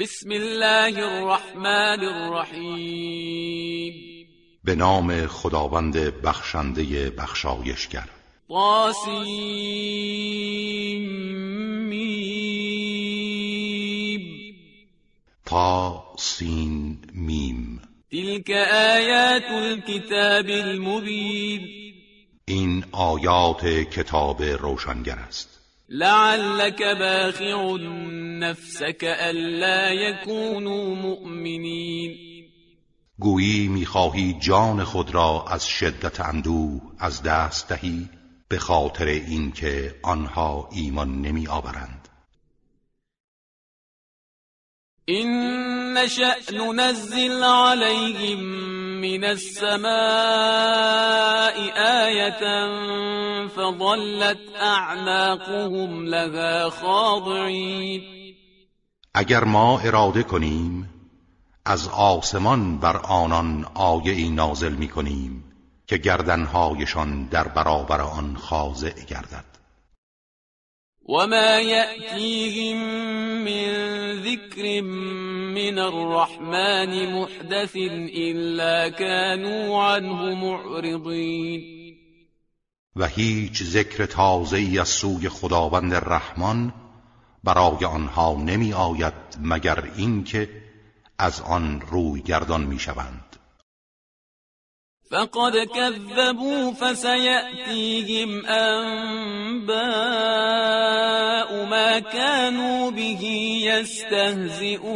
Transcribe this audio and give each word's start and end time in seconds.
بسم 0.00 0.30
الله 0.30 0.98
الرحمن 0.98 2.00
الرحیم 2.04 3.94
به 4.64 4.74
نام 4.74 5.26
خداوند 5.26 5.96
بخشنده 6.22 7.10
بخشایشگر. 7.10 8.08
طاسیم 8.48 9.08
میم. 11.88 12.14
تا 15.46 16.04
سین 16.18 16.98
میم. 17.12 17.82
تلك 18.10 18.50
آیات 18.50 19.50
الكتاب 19.50 20.46
المبین. 20.48 21.68
این 22.44 22.84
آیات 22.92 23.66
کتاب 23.66 24.42
روشنگر 24.42 25.18
است. 25.18 25.57
لعلك 25.88 26.82
باخع 26.82 27.76
نفسك 28.40 29.04
ألا 29.04 29.92
يكونوا 29.92 30.94
مؤمنین 30.94 32.28
گویی 33.20 33.68
می‌خواهی 33.68 34.36
جان 34.40 34.84
خود 34.84 35.14
را 35.14 35.44
از 35.48 35.66
شدت 35.66 36.20
اندوه 36.20 36.80
از 36.98 37.22
دست 37.22 37.68
دهی 37.68 38.08
به 38.48 38.58
خاطر 38.58 39.04
اینکه 39.04 39.94
آنها 40.02 40.68
ایمان 40.72 41.22
نمی 41.22 41.46
آورند 41.46 42.08
این 45.04 45.28
نشأ 45.92 46.52
ننزل 46.52 47.42
عليهم 47.42 48.87
من 49.00 49.24
السماء 49.24 49.88
آية 52.04 52.68
فظلت 53.48 54.38
اعناقهم 54.60 56.04
لها 56.04 56.70
خاضعین 56.70 58.02
اگر 59.14 59.44
ما 59.44 59.78
اراده 59.78 60.22
کنیم 60.22 60.88
از 61.64 61.88
آسمان 61.88 62.78
بر 62.78 62.96
آنان 62.96 63.66
آیه 63.74 64.12
ای 64.12 64.28
نازل 64.28 64.72
می 64.72 64.88
کنیم 64.88 65.44
که 65.86 65.96
گردنهایشان 65.96 67.24
در 67.24 67.48
برابر 67.48 68.00
آن 68.00 68.36
خاضع 68.36 69.04
گردد. 69.04 69.57
وما 71.08 71.58
يأتيهم 71.58 72.78
من 73.44 73.68
ذكر 74.22 74.82
من 74.82 75.78
الرحمن 75.78 77.12
محدث 77.12 77.76
إلا 78.16 78.88
كانوا 78.88 79.82
عنه 79.82 80.34
معرضين. 80.34 81.78
و 82.96 83.06
هیچ 83.06 83.62
ذکر 83.62 84.06
تازه 84.06 84.76
از 84.80 84.88
سوی 84.88 85.28
خداوند 85.28 85.94
رحمان 85.94 86.72
برای 87.44 87.84
آنها 87.84 88.34
نمی 88.34 88.72
آید 88.72 89.14
مگر 89.40 89.84
اینکه 89.96 90.48
از 91.18 91.40
آن 91.40 91.80
روی 91.80 92.22
گردان 92.22 92.64
می 92.64 92.78
شوند 92.78 93.27
فقد 95.10 95.56
كذبوا 95.74 96.72
فسيأتيهم 96.72 98.46
أنباء 98.46 99.68
ما 101.64 101.98
كانوا 101.98 102.90
به 102.90 103.22
يستهزئون. 103.64 104.94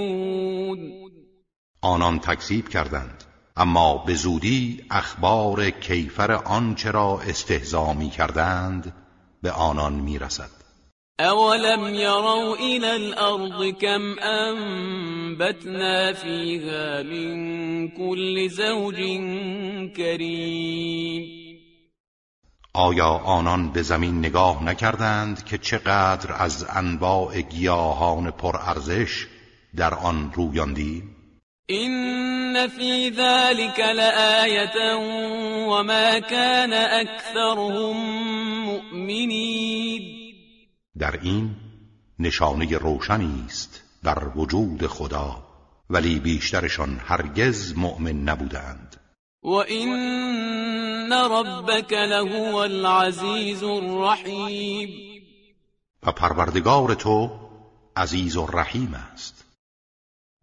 آنان 1.82 2.18
تکذیب 2.20 2.68
کردند 2.68 3.24
اما 3.56 3.98
به 3.98 4.14
زودی 4.14 4.84
اخبار 4.90 5.70
کیفر 5.70 6.32
آنچه 6.32 6.90
را 6.90 7.20
استهزا 7.20 7.92
می 7.92 8.10
کردند 8.10 8.94
به 9.42 9.52
آنان 9.52 9.92
می 9.92 10.18
رسد 10.18 10.61
أولم 11.22 11.94
يروا 11.94 12.56
إلى 12.56 12.96
الأرض 12.96 13.64
كم 13.64 14.18
أنبتنا 14.18 16.12
فيها 16.12 17.02
من 17.02 17.88
كل 17.88 18.48
زوج 18.50 18.96
كريم 19.96 21.42
آیا 22.74 23.20
آنان 23.24 23.72
به 23.72 23.82
زمین 23.82 24.18
نگاه 24.18 24.64
نکردند 24.64 25.44
که 25.44 25.58
چقدر 25.58 26.34
از 26.38 26.66
انواع 26.76 27.40
گیاهان 27.40 28.30
پرارزش 28.30 29.26
در 29.76 29.94
آن 29.94 30.32
رویاندیم؟ 30.34 31.16
این 31.66 32.68
فی 32.68 33.10
ذلك 33.10 33.80
لآیة 33.80 34.96
وما 35.68 36.20
كان 36.20 36.72
اکثرهم 36.72 37.96
مؤمنین 38.64 40.21
در 40.98 41.20
این 41.22 41.56
نشانه 42.18 42.78
روشنی 42.78 43.44
است 43.46 43.82
بر 44.02 44.32
وجود 44.36 44.86
خدا 44.86 45.42
ولی 45.90 46.18
بیشترشان 46.18 47.00
هرگز 47.04 47.76
مؤمن 47.76 48.12
نبودند. 48.12 48.96
و 49.42 49.48
این 49.48 51.12
ربک 51.12 51.92
لهو 51.92 52.56
العزیز 52.56 53.62
الرحیم. 53.62 54.88
و 56.02 56.12
پروردگار 56.12 56.94
تو 56.94 57.30
عزیز 57.96 58.36
و 58.36 58.46
رحیم 58.46 58.94
است. 58.94 59.44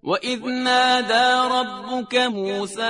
و 0.03 0.09
اذ 0.09 0.45
نادى 0.45 1.49
ربك 1.51 2.16
موسى 2.16 2.81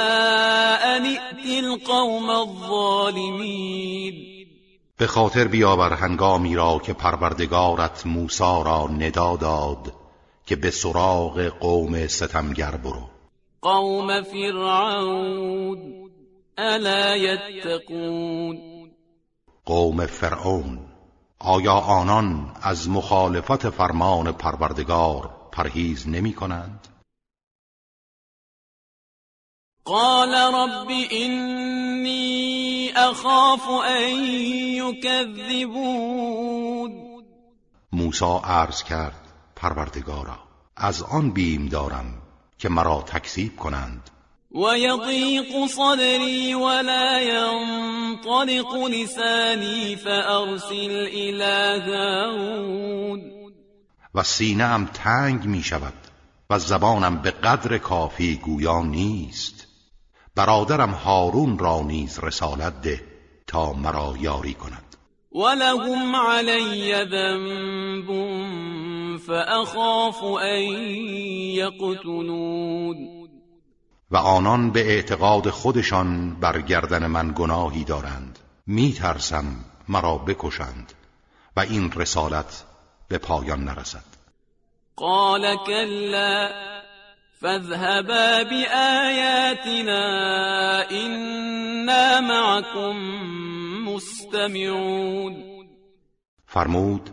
ان 0.83 1.05
ائت 1.05 1.63
القوم 1.63 2.29
الظالمین. 2.29 4.38
به 4.99 5.07
خاطر 5.07 5.47
بیاور 5.47 5.93
هنگامی 5.93 6.55
را 6.55 6.79
که 6.79 6.93
پروردگارت 6.93 8.05
موسی 8.05 8.43
را 8.43 8.87
ندا 8.87 9.35
داد 9.35 9.93
که 10.45 10.55
به 10.55 10.71
سراغ 10.71 11.41
قوم 11.41 12.07
ستمگر 12.07 12.71
برو 12.71 13.09
قوم 13.61 14.21
فرعون 14.21 16.11
الا 16.57 17.15
یتقون 17.15 18.57
قوم 19.65 20.05
فرعون 20.05 20.79
آیا 21.39 21.73
آنان 21.73 22.55
از 22.61 22.89
مخالفت 22.89 23.69
فرمان 23.69 24.31
پروردگار 24.31 25.29
پرهیز 25.51 26.07
نمی 26.07 26.33
کنند؟ 26.33 26.87
قال 29.85 30.33
رب 30.35 30.87
اینی 30.89 32.48
اخاف 32.95 33.69
ان 33.69 34.23
یکذبون 34.83 36.29
موسی 37.91 38.39
عرض 38.43 38.83
کرد 38.83 39.27
پروردگارا 39.55 40.39
از 40.77 41.03
آن 41.03 41.31
بیم 41.31 41.67
دارم 41.67 42.21
که 42.57 42.69
مرا 42.69 43.01
تکذیب 43.01 43.55
کنند. 43.55 44.09
و 44.51 44.77
یضیق 44.77 45.67
صدری 45.67 46.53
ولا 46.53 47.21
ينطلق 47.21 48.75
لسانی 48.75 49.95
فارسل 49.95 51.07
الی 51.11 51.91
هارون. 51.91 53.21
و 54.15 54.23
سینه‌ام 54.23 54.85
تنگ 54.85 55.45
می 55.45 55.63
شود 55.63 55.93
و 56.49 56.59
زبانم 56.59 57.21
به 57.21 57.31
قدر 57.31 57.77
کافی 57.77 58.35
گویا 58.35 58.81
نیست. 58.81 59.58
برادرم 60.39 60.91
هارون 60.91 61.59
را 61.59 61.81
نیز 61.81 62.19
رسالت 62.19 62.81
ده 62.81 63.01
تا 63.47 63.73
مرا 63.73 64.13
یاری 64.19 64.53
کند. 64.53 64.95
ولهم 65.35 66.15
علی 66.15 66.93
ذنب 67.05 68.07
فاخاف 69.17 70.23
ان 70.23 70.61
یقتلون. 71.59 72.97
و 74.11 74.17
آنان 74.17 74.71
به 74.71 74.79
اعتقاد 74.79 75.49
خودشان 75.49 76.35
بر 76.39 76.61
گردن 76.61 77.07
من 77.07 77.33
گناهی 77.35 77.83
دارند. 77.83 78.39
می 78.67 78.93
ترسم 78.93 79.45
مرا 79.87 80.17
بکشند 80.17 80.93
و 81.57 81.59
این 81.59 81.91
رسالت 81.91 82.63
به 83.07 83.17
پایان 83.17 83.63
نرسد. 83.63 84.03
قال 84.95 85.55
كلا 85.55 86.49
فاذهبا 87.41 88.43
بآياتنا 88.43 90.03
إنا 90.91 92.21
معكم 92.21 92.95
مستمعون. 93.89 95.35
فرمود 96.47 97.09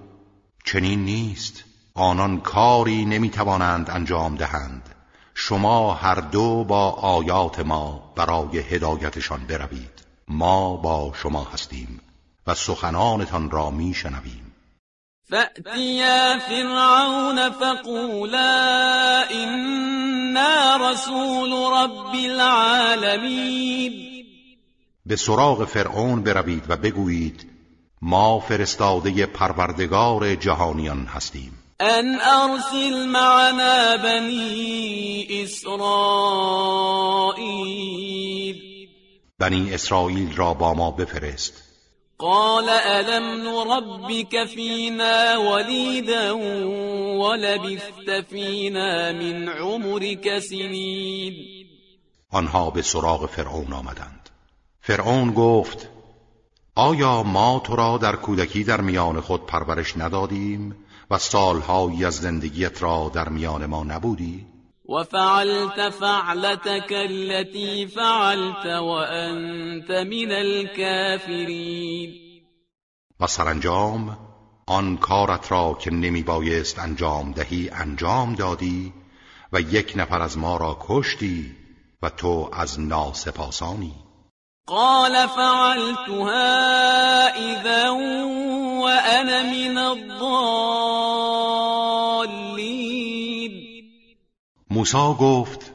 چنین 0.64 1.04
نیست. 1.04 1.64
آنان 1.94 2.40
کاری 2.40 3.04
نمی‌توانند 3.04 3.90
انجام 3.90 4.34
دهند. 4.34 4.94
شما 5.34 5.94
هر 5.94 6.14
دو 6.14 6.64
با 6.64 6.90
آیات 6.90 7.60
ما 7.60 8.12
برای 8.16 8.58
هدایتشان 8.58 9.46
بروید. 9.46 10.06
ما 10.28 10.76
با 10.76 11.12
شما 11.22 11.44
هستیم 11.44 12.00
و 12.46 12.54
سخنانتان 12.54 13.50
را 13.50 13.70
میشنویم. 13.70 14.45
فأتيا 15.30 16.38
فرعون 16.38 17.50
فقولا 17.50 19.30
إنا 19.30 20.76
رسول 20.76 21.52
رب 21.52 22.14
العالمين. 22.14 23.92
به 25.06 25.16
سراغ 25.16 25.64
فرعون 25.64 26.22
بروید 26.22 26.64
و 26.68 26.76
بگویید 26.76 27.46
ما 28.02 28.40
فرستاده 28.40 29.26
پروردگار 29.26 30.34
جهانیان 30.34 31.06
هستیم. 31.06 31.52
ان 31.80 32.20
ارسل 32.20 33.06
معنا 33.06 33.96
بنی 33.96 35.26
اسرائیل 35.30 36.16
بنی 39.38 39.74
اسرائیل 39.74 40.36
را 40.36 40.54
با 40.54 40.74
ما 40.74 40.90
بفرست. 40.90 41.65
قال 42.18 42.68
ألم 42.68 43.42
نربك 43.42 44.44
فينا 44.44 45.36
وليدا 45.36 46.32
ولبثت 47.20 48.26
فينا 48.30 49.12
من 49.12 49.48
عمرك 49.48 50.38
سنين 50.38 51.34
آنها 52.32 52.70
به 52.70 52.82
سراغ 52.82 53.26
فرعون 53.26 53.72
آمدند 53.72 54.30
فرعون 54.80 55.30
گفت 55.30 55.88
آیا 56.74 57.22
ما 57.22 57.62
تو 57.64 57.76
را 57.76 57.98
در 57.98 58.16
کودکی 58.16 58.64
در 58.64 58.80
میان 58.80 59.20
خود 59.20 59.46
پرورش 59.46 59.96
ندادیم 59.96 60.76
و 61.10 61.18
سالهایی 61.18 62.04
از 62.04 62.14
زندگیت 62.14 62.82
را 62.82 63.10
در 63.14 63.28
میان 63.28 63.66
ما 63.66 63.84
نبودی؟ 63.84 64.46
وفعلت 64.88 65.80
فعلتك 65.80 66.92
التي 66.92 67.86
فعلت 67.86 68.66
وأنت 68.66 69.90
من 69.90 70.32
الكافرين. 70.32 72.10
و 73.20 73.26
سرانجام 73.26 74.18
آن 74.66 74.96
کارت 74.96 75.52
را 75.52 75.76
که 75.80 75.90
نمی 75.90 76.22
بایست 76.22 76.78
انجام 76.78 77.32
دهی 77.32 77.70
انجام 77.72 78.34
دادی 78.34 78.92
و 79.52 79.60
یک 79.60 79.92
نفر 79.96 80.22
از 80.22 80.38
ما 80.38 80.56
را 80.56 80.78
کشتی 80.80 81.56
و 82.02 82.08
تو 82.08 82.50
از 82.52 82.80
ناسپاسانی. 82.80 83.94
قال 84.66 85.26
فعلتها 85.26 86.48
اذا 87.28 87.94
وانا 88.80 89.42
من 89.42 89.78
الضالين. 89.78 91.15
موسی 94.70 95.14
گفت 95.20 95.72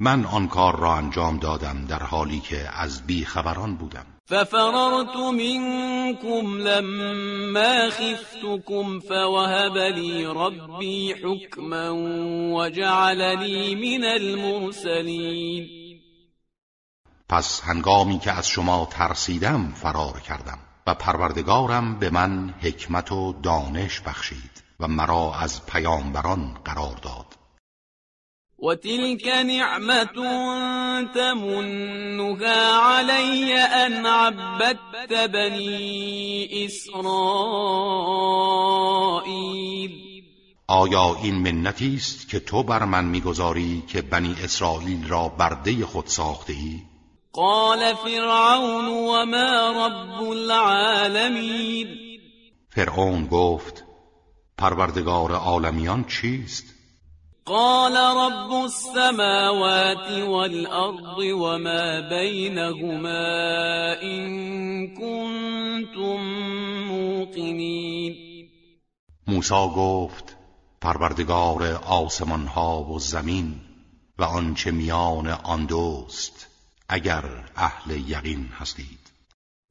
من 0.00 0.24
آن 0.24 0.48
کار 0.48 0.76
را 0.76 0.94
انجام 0.94 1.38
دادم 1.38 1.84
در 1.88 2.02
حالی 2.02 2.40
که 2.40 2.68
از 2.72 3.06
بیخبران 3.06 3.76
بودم. 3.76 4.06
ففررت 4.26 5.16
منكم 5.16 6.58
لما 6.58 7.90
خفتكم 7.90 9.00
فوهب 9.00 9.76
لي 9.76 10.26
ربي 10.26 11.14
حكما 11.14 11.90
وجعلني 12.54 13.74
من 13.74 14.04
المرسلين 14.04 15.68
پس 17.28 17.60
هنگامی 17.64 18.18
که 18.18 18.32
از 18.32 18.48
شما 18.48 18.88
ترسیدم 18.90 19.72
فرار 19.74 20.20
کردم 20.20 20.58
و 20.86 20.94
پروردگارم 20.94 21.98
به 21.98 22.10
من 22.10 22.54
حکمت 22.60 23.12
و 23.12 23.32
دانش 23.42 24.00
بخشید 24.00 24.62
و 24.80 24.88
مرا 24.88 25.34
از 25.34 25.66
پیامبران 25.66 26.58
قرار 26.64 26.96
داد. 27.02 27.43
وتلك 28.64 29.26
نعمة 29.26 30.16
تمنها 31.14 32.76
علي 32.76 33.54
أن 33.54 34.06
عبدت 34.06 35.12
بني 35.30 36.66
إسرائيل 36.66 38.04
آیا 40.68 41.16
این 41.22 41.34
منتی 41.34 41.94
است 41.94 42.28
که 42.28 42.40
تو 42.40 42.62
بر 42.62 42.84
من 42.84 43.04
می‌گذاری 43.04 43.82
که 43.88 44.02
بنی 44.02 44.36
اسرائیل 44.44 45.08
را 45.08 45.28
برده 45.28 45.86
خود 45.86 46.06
ساخته 46.06 46.52
ای؟ 46.52 46.80
قال 47.32 47.94
فرعون 47.94 48.88
وما 48.88 49.86
رب 49.86 50.22
العالمین 50.30 51.88
فرعون 52.68 53.26
گفت 53.26 53.84
پروردگار 54.58 55.32
عالمیان 55.32 56.04
چیست؟ 56.04 56.73
قال 57.46 57.96
رب 57.96 58.52
السماوات 58.64 60.10
والأرض 60.10 61.18
وما 61.18 62.00
بينهما 62.00 63.22
إن 64.02 64.88
كنتم 64.94 66.20
موقنين. 66.88 68.14
موسی 69.26 69.68
گفت 69.76 70.36
پروردگار 70.80 71.80
آسمان 71.86 72.46
ها 72.46 72.82
و 72.82 72.98
زمین 72.98 73.60
و 74.18 74.24
آنچه 74.24 74.70
میان 74.70 75.28
آن 75.28 75.66
دوست 75.66 76.46
اگر 76.88 77.24
اهل 77.56 77.90
یقین 77.90 78.48
هستید. 78.60 79.12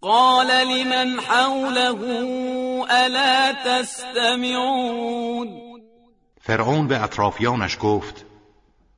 قال 0.01 0.47
لمن 0.47 1.19
حوله 1.19 2.01
الا 2.89 3.53
تستمعون؟ 3.65 5.47
فرعون 6.45 6.87
به 6.87 7.03
اطرافیانش 7.03 7.77
گفت 7.81 8.25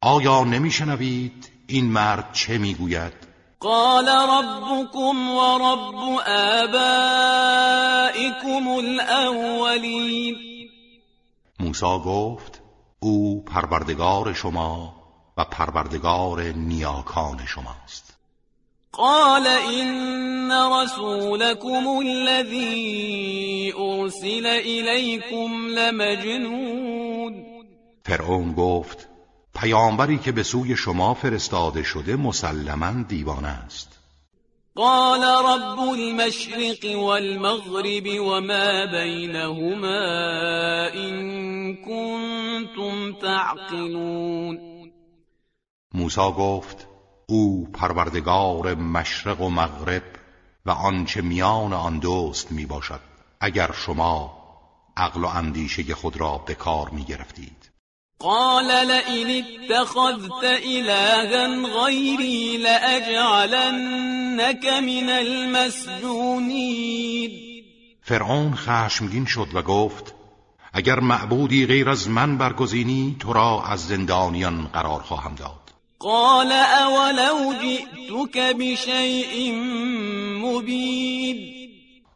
آیا 0.02 0.44
نمیشنوید 0.44 1.52
این 1.68 1.86
مرد 1.86 2.34
چه 2.34 2.58
می‌گوید؟ 2.58 3.14
قال 3.60 4.10
ربكم 4.10 5.30
ورب 5.30 5.96
آبائكم 6.64 7.08
الاولین 8.68 10.36
موسی 11.60 11.86
گفت 12.06 12.62
او 13.00 13.44
پروردگار 13.44 14.34
شما 14.34 14.96
و 15.38 15.46
پروردگار 15.46 16.42
نیاکان 16.42 17.46
شماست. 17.46 18.15
قال 18.98 19.48
إن 19.48 20.52
رسولكم 20.52 22.02
الذي 22.02 23.74
أرسل 23.78 24.46
إليكم 24.46 25.68
لمجنون. 25.70 27.46
فرعون 28.06 28.54
گفت 28.54 29.10
پیامبری 29.56 30.18
که 30.18 30.32
به 30.32 30.44
سوی 30.44 30.76
شما 30.76 31.14
فرستاده 31.14 31.84
شده 31.84 32.16
مسلما 32.16 33.06
دیوانه 33.08 33.48
است. 33.48 34.00
قال 34.76 35.24
رب 35.24 35.80
المشرق 35.80 37.00
والمغرب 37.00 38.20
وما 38.20 38.86
بينهما 38.86 40.00
إن 40.94 41.76
كنتم 41.76 43.14
تعقلون. 43.14 44.60
موسی 45.94 46.32
گفت 46.38 46.95
او 47.28 47.68
پروردگار 47.74 48.76
مشرق 48.76 49.42
و 49.42 49.50
مغرب 49.50 50.04
و 50.66 50.72
آنچه 50.72 51.22
میان 51.22 51.74
آن 51.74 52.00
دوست 52.00 52.52
می 52.52 52.66
باشد 52.66 53.02
اگر 53.40 53.72
شما 53.72 54.46
عقل 54.98 55.24
و 55.24 55.28
اندیشه 55.28 55.96
خود 55.96 56.18
را 56.18 56.38
به 56.38 56.56
کار 56.56 56.90
می 56.90 57.04
گرفتید 57.04 57.72
قال 58.20 58.66
لئن 58.66 59.44
اتخذت 59.44 60.44
إلها 60.44 61.84
غيري 61.84 62.58
لأجعلنك 62.58 64.66
من 64.66 65.10
المسجونين 65.10 67.32
فرعون 68.02 68.56
خشمگین 68.56 69.26
شد 69.26 69.48
و 69.54 69.62
گفت 69.62 70.14
اگر 70.74 71.00
معبودی 71.00 71.66
غیر 71.66 71.90
از 71.90 72.10
من 72.10 72.38
برگزینی 72.38 73.16
تو 73.20 73.34
را 73.34 73.64
از 73.64 73.88
زندانیان 73.88 74.68
قرار 74.68 75.02
خواهم 75.02 75.36
داد. 75.36 75.65
قال 76.00 76.52
اولو 76.52 77.54
جئتك 77.54 78.38
بشيء 78.56 79.52
مبين. 80.44 81.56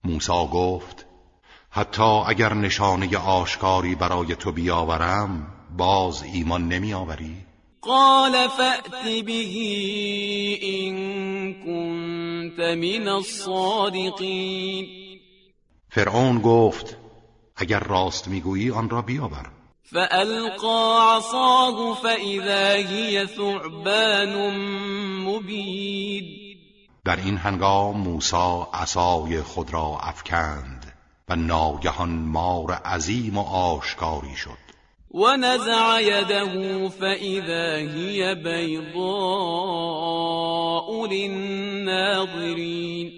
موسی 0.03 0.47
گفت 0.53 1.05
حتی 1.71 2.03
اگر 2.03 2.53
نشانه 2.53 3.17
آشکاری 3.17 3.95
برای 3.95 4.35
تو 4.35 4.51
بیاورم 4.51 5.47
باز 5.77 6.23
ایمان 6.23 6.67
نمی 6.67 6.93
آوری؟ 6.93 7.35
قال 7.81 8.47
فأت 8.47 9.23
به 9.25 9.43
إن 10.63 10.93
كنت 11.53 12.59
من 12.59 13.07
الصادقين 13.07 14.85
فرعون 15.89 16.39
گفت 16.39 16.97
اگر 17.55 17.79
راست 17.79 18.27
می‌گویی 18.27 18.71
آن 18.71 18.89
را 18.89 19.01
بیاور. 19.01 19.58
فألقى 19.91 21.15
عصاه 21.15 21.93
فإذا 21.93 22.73
هي 22.73 23.27
ثعبان 23.27 24.57
مبين. 25.25 26.23
در 27.05 27.15
این 27.15 27.37
هنگام 27.37 27.97
موسی 27.97 28.65
عصای 28.73 29.41
خود 29.41 29.73
را 29.73 29.97
افکند 30.01 30.93
و 31.29 31.35
ناگهان 31.35 32.09
مار 32.09 32.71
عظیم 32.71 33.37
و 33.37 33.41
آشکاری 33.41 34.35
شد. 34.35 34.57
و 35.13 35.37
نزع 35.37 36.01
یده 36.01 36.89
فإذا 36.89 37.75
هي 37.75 38.35
بيضاء 38.35 38.97
للناظرین 41.07 43.11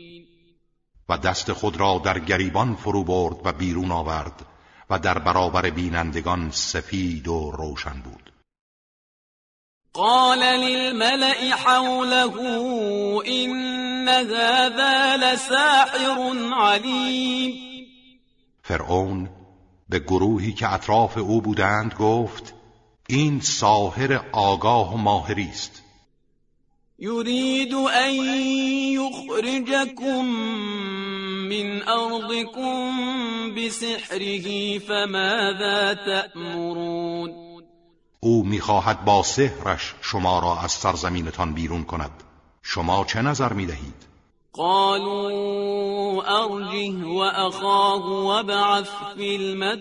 و 1.09 1.17
دست 1.17 1.53
خود 1.53 1.77
را 1.77 2.01
در 2.03 2.19
گریبان 2.19 2.75
فرو 2.75 3.03
برد 3.03 3.37
و 3.45 3.53
بیرون 3.53 3.91
آورد. 3.91 4.50
و 4.91 4.99
در 4.99 5.17
برابر 5.17 5.69
بینندگان 5.69 6.51
سفید 6.51 7.27
و 7.27 7.51
روشن 7.51 8.01
بود. 8.03 8.33
قال 9.93 10.39
للملأ 10.39 11.55
حوله 11.55 12.33
إن 13.27 14.07
هذا 14.07 15.15
لساحر 15.15 16.33
علیم 16.53 17.53
فرعون 18.63 19.29
به 19.89 19.99
گروهی 19.99 20.53
که 20.53 20.73
اطراف 20.73 21.17
او 21.17 21.41
بودند 21.41 21.93
گفت 21.93 22.53
این 23.09 23.39
ساهر 23.39 24.25
آگاه 24.31 24.93
و 24.93 24.97
ماهری 24.97 25.49
است. 25.49 25.83
یرید 26.99 27.73
ان 27.73 28.13
یخرجکم 28.99 30.25
من 31.51 31.81
ارضکم 31.87 33.55
بسحره 33.55 34.79
فماذا 34.79 35.93
تأمرون؟ 35.93 37.31
او 38.19 38.43
می‌خواهد 38.43 39.05
با 39.05 39.23
سحرش 39.23 39.95
شما 40.01 40.39
را 40.39 40.59
از 40.59 40.71
سرزمینتان 40.71 41.53
بیرون 41.53 41.83
کند. 41.83 42.11
شما 42.63 43.05
چه 43.05 43.21
نظر 43.21 43.53
می‌دهید؟ 43.53 44.11
قالوا 44.53 46.23
أرجه 46.23 47.05
وأخاه 47.05 48.23
وابعث 48.23 48.89
في 49.17 49.35
المدائن 49.35 49.77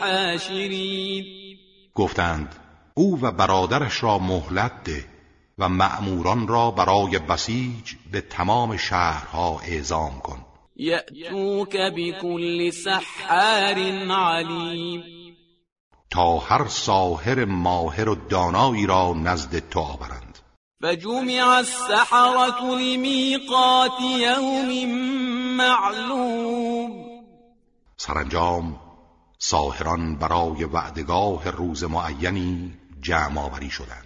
حاشرين. 0.00 1.24
گفتند 1.94 2.56
او 2.94 3.18
و 3.22 3.32
برادرش 3.32 4.02
را 4.02 4.18
مهلت 4.18 4.72
ده. 4.84 5.15
و 5.58 5.68
مأموران 5.68 6.48
را 6.48 6.70
برای 6.70 7.18
بسیج 7.18 7.94
به 8.12 8.20
تمام 8.20 8.76
شهرها 8.76 9.60
اعزام 9.60 10.20
کن. 10.20 10.38
یأتوک 10.76 11.76
بكل 11.76 12.70
سحار 12.70 13.78
علیم. 14.10 15.02
تا 16.10 16.38
هر 16.38 16.68
ساهر 16.68 17.44
ماهر 17.44 18.08
و 18.08 18.14
دانایی 18.14 18.86
را 18.86 19.12
نزد 19.12 19.68
تو 19.68 19.80
آورند. 19.80 20.38
فجمع 20.82 21.56
السحرة 21.56 22.60
لميقات 22.60 24.00
يوم 24.00 24.88
معلوم. 25.56 26.90
سرانجام 27.96 28.80
ساهران 29.38 30.16
برای 30.16 30.64
وعدگاه 30.64 31.50
روز 31.50 31.84
معینی 31.84 32.74
جمع 33.02 33.40
آوری 33.40 33.70
شدند. 33.70 34.05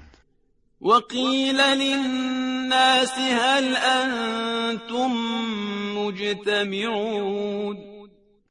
وقیل 0.82 1.60
للناس 1.60 3.18
هل 3.18 3.76
انتم 3.76 5.10
مجتمعون؟ 5.96 7.76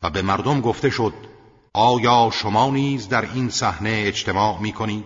و 0.04 0.10
به 0.10 0.22
مردم 0.22 0.62
گفته 0.62 0.90
شد 0.90 1.14
آیا 1.74 2.30
شما 2.34 2.70
نیز 2.70 3.10
در 3.10 3.22
این 3.22 3.50
صحنه 3.50 4.04
اجتماع 4.06 4.62
می 4.62 4.74
کنید؟ 4.74 5.06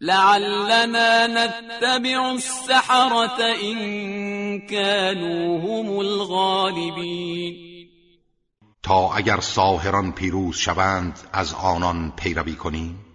لعلنا 0.00 1.26
نتبع 1.26 2.20
السحرة 2.20 3.54
إن 3.62 4.60
كانوا 4.60 5.58
هم 5.60 5.98
الغالبين. 5.98 7.54
تا 8.82 9.14
اگر 9.14 9.40
ساهران 9.40 10.12
پیروز 10.12 10.56
شوند 10.56 11.18
از 11.32 11.54
آنان 11.54 12.12
پیروی 12.16 12.54
کنیم؟ 12.54 13.13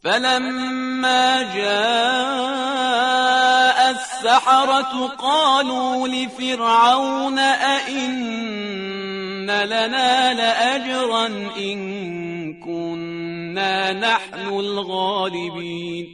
فلما 0.00 1.42
جاء 1.42 2.78
السحرة 3.90 5.06
قالوا 5.06 6.08
لفرعون 6.08 7.38
أئن 7.38 8.18
لنا 9.46 10.34
لأجرا 10.34 11.26
إن 11.56 11.78
كنا 12.60 13.92
نحن 13.92 14.48
الغالبین 14.48 16.06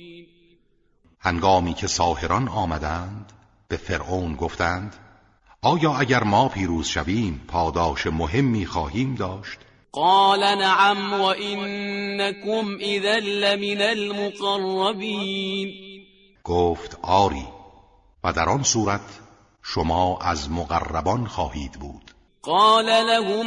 هنگامی 1.21 1.75
که 1.75 1.87
ساهران 1.87 2.49
آمدند 2.49 3.33
به 3.69 3.77
فرعون 3.77 4.37
گفتند 4.37 4.97
آیا 5.63 5.95
اگر 5.95 6.23
ما 6.25 6.49
پیروز 6.49 6.87
شویم 6.87 7.41
پاداش 7.49 8.07
مهمی 8.07 8.67
خواهیم 8.67 9.15
داشت؟ 9.15 9.59
قال 9.95 10.41
نعم 10.41 11.21
و 11.21 11.25
انکم 11.25 12.79
اذا 12.81 13.19
لمن 13.19 13.83
المقربین 13.83 15.73
گفت 16.45 16.99
آری 17.03 17.47
و 18.25 18.33
در 18.33 18.49
آن 18.49 18.63
صورت 18.63 19.21
شما 19.63 20.19
از 20.19 20.51
مقربان 20.51 21.27
خواهید 21.27 21.73
بود. 21.73 22.11
قال 22.43 22.85
لهم 22.85 23.47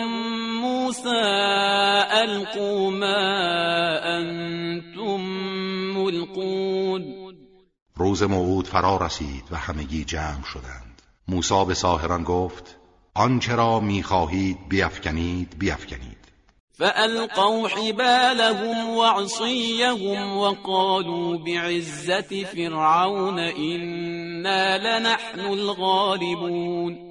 موسى 0.61 1.09
القوا 2.11 2.89
ما 2.89 3.99
انتم 4.03 5.21
ملقون. 5.99 7.03
روز 7.95 8.23
موعود 8.23 8.67
فرا 8.67 8.97
رسید 8.97 9.43
و 9.51 9.55
همگی 9.55 10.03
جمع 10.03 10.43
شدند. 10.43 11.01
موسی 11.27 11.65
به 11.65 11.73
ساهران 11.73 12.23
گفت 12.23 12.77
آنچه 13.13 13.55
را 13.55 13.79
می‌خواهید 13.79 14.69
بیافکنید 14.69 15.59
بیافکنید 15.59 16.16
فألقوا 16.79 17.67
حبالهم 17.67 18.89
وعصيهم 18.89 20.37
وقالوا 20.37 21.37
بعزة 21.45 22.43
فرعون 22.43 23.39
إنا 23.39 24.77
لنحن 24.77 25.39
الغالبون. 25.39 27.07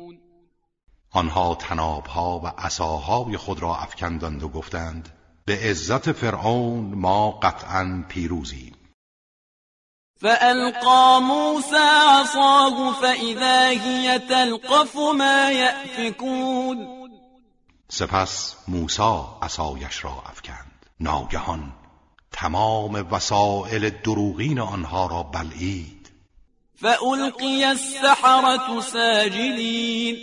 آنها 1.15 1.55
تنابها 1.55 2.39
و 2.39 2.47
عصاهای 2.47 3.37
خود 3.37 3.63
را 3.63 3.77
افکندند 3.77 4.43
و 4.43 4.49
گفتند 4.49 5.09
به 5.47 5.59
عزت 5.71 6.13
فرعون 6.13 6.95
ما 6.95 7.31
قطعا 7.31 8.05
پیروزیم. 8.09 8.77
فألقى 10.21 11.21
موسى 11.21 11.87
عصاه 12.09 12.93
فإذا 12.93 13.69
هي 13.69 14.19
تلقف 14.19 14.97
ما 14.97 15.51
يأفكون. 15.51 16.96
سپس 17.89 18.57
موسی 18.69 19.23
عصایش 19.43 20.05
را 20.05 20.23
افکند. 20.27 20.87
ناگهان 21.01 21.73
تمام 22.33 23.07
وسایل 23.11 23.91
دروغین 23.91 24.61
آنها 24.61 25.07
را 25.07 25.23
بلعید. 25.23 26.11
فألقي 26.75 27.65
السحرة 27.65 28.81
ساجدين. 28.81 30.17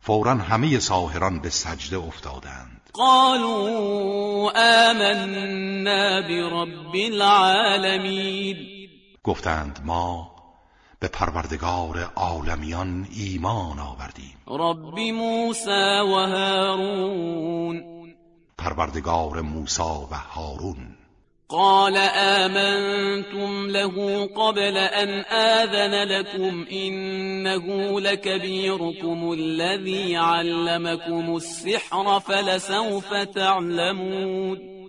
فورا 0.00 0.34
همه 0.34 0.78
ساهران 0.78 1.40
به 1.40 1.50
سجده 1.50 1.98
افتادند. 1.98 2.80
قالوا 2.92 4.50
آمنا 4.50 6.20
برب 6.20 6.94
العالمین 6.94 8.56
گفتند 9.24 9.80
ما 9.84 10.29
به 11.00 11.08
پروردگار 11.08 12.12
عالمیان 12.16 13.08
ایمان 13.16 13.78
آوردیم. 13.78 14.36
رب 14.48 14.98
موسی 14.98 16.00
و 16.00 16.14
هارون. 16.14 17.84
پروردگار 18.58 19.40
موسی 19.40 19.82
و 19.82 20.14
هارون. 20.14 20.96
قال 21.48 21.96
آمنتم 22.16 23.66
له 23.66 24.26
قبل 24.26 24.76
أن 24.76 25.08
آذن 25.30 25.94
لكم 25.94 26.66
إنه 26.72 28.00
لكبيركم 28.00 29.32
الذي 29.32 30.16
علمكم 30.16 31.36
السحر 31.36 32.20
فلسوف 32.20 33.14
تعلمون. 33.14 34.79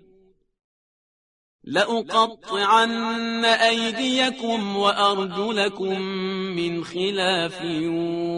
لأقطعن 1.64 3.46
أيديكم 3.46 4.76
وأرجلكم 4.78 6.02
من 6.56 6.84
خلاف 6.84 7.62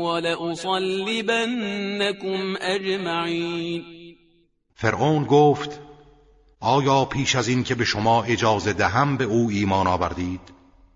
ولأصلبنكم 0.03 0.97
أجمعين. 2.57 3.83
فرعون 4.75 5.23
گفت 5.25 5.79
آیا 6.59 7.05
پیش 7.05 7.35
از 7.35 7.47
این 7.47 7.63
که 7.63 7.75
به 7.75 7.85
شما 7.85 8.23
اجازه 8.23 8.73
دهم 8.73 9.17
به 9.17 9.23
او 9.23 9.49
ایمان 9.49 9.87
آوردید؟ 9.87 10.41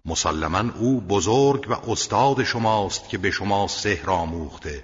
مسلما 0.05 0.71
او 0.79 1.01
بزرگ 1.01 1.65
و 1.69 1.91
استاد 1.91 2.43
شماست 2.43 3.09
که 3.09 3.17
به 3.17 3.31
شما 3.31 3.67
سحر 3.67 4.09
آموخته 4.09 4.83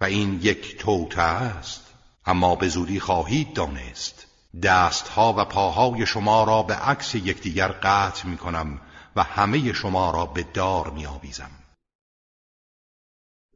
و 0.00 0.04
این 0.04 0.40
یک 0.42 0.78
توته 0.78 1.20
است 1.20 1.84
اما 2.26 2.54
به 2.54 2.68
زودی 2.68 3.00
خواهید 3.00 3.52
دانست. 3.52 4.27
دستها 4.62 5.34
و 5.38 5.44
پاهای 5.44 6.06
شما 6.06 6.44
را 6.44 6.62
به 6.62 6.74
عکس 6.74 7.14
یکدیگر 7.14 7.68
قطع 7.68 8.26
می 8.26 8.36
کنم 8.36 8.80
و 9.16 9.22
همه 9.22 9.72
شما 9.72 10.10
را 10.10 10.26
به 10.26 10.42
دار 10.42 10.90
می 10.90 11.06
آویزم 11.06 11.50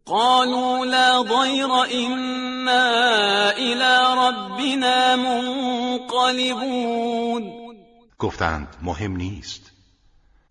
قالوا 0.07 0.85
لا 0.85 1.23
ضير 1.23 1.71
إنا 1.93 3.51
إلى 3.51 4.15
ربنا 4.19 5.17
منقلبون. 5.97 6.73
گفتند 8.19 8.77
مهم 8.83 9.17
نیست. 9.17 9.73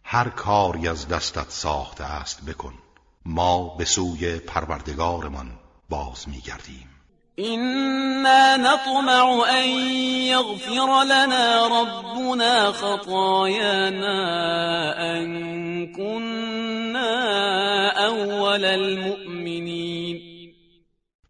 هر 0.03 0.29
کاری 0.29 0.87
از 0.87 1.07
دستت 1.07 1.49
ساخته 1.49 2.03
است 2.03 2.45
بکن. 2.45 2.73
ما 3.25 3.75
به 3.77 3.85
سوی 3.85 4.39
پروردگارمان 4.39 5.51
باز 5.89 6.29
میگردیم. 6.29 6.90
إنا 7.39 8.57
نطمع 8.57 9.49
أن 9.49 9.69
يغفر 10.27 11.03
لنا 11.03 11.67
ربنا 11.67 12.71
خطايانا 12.71 14.17
أن 15.17 15.93
كنا 15.93 17.11
أول 18.07 18.65
المؤمنين. 18.65 20.21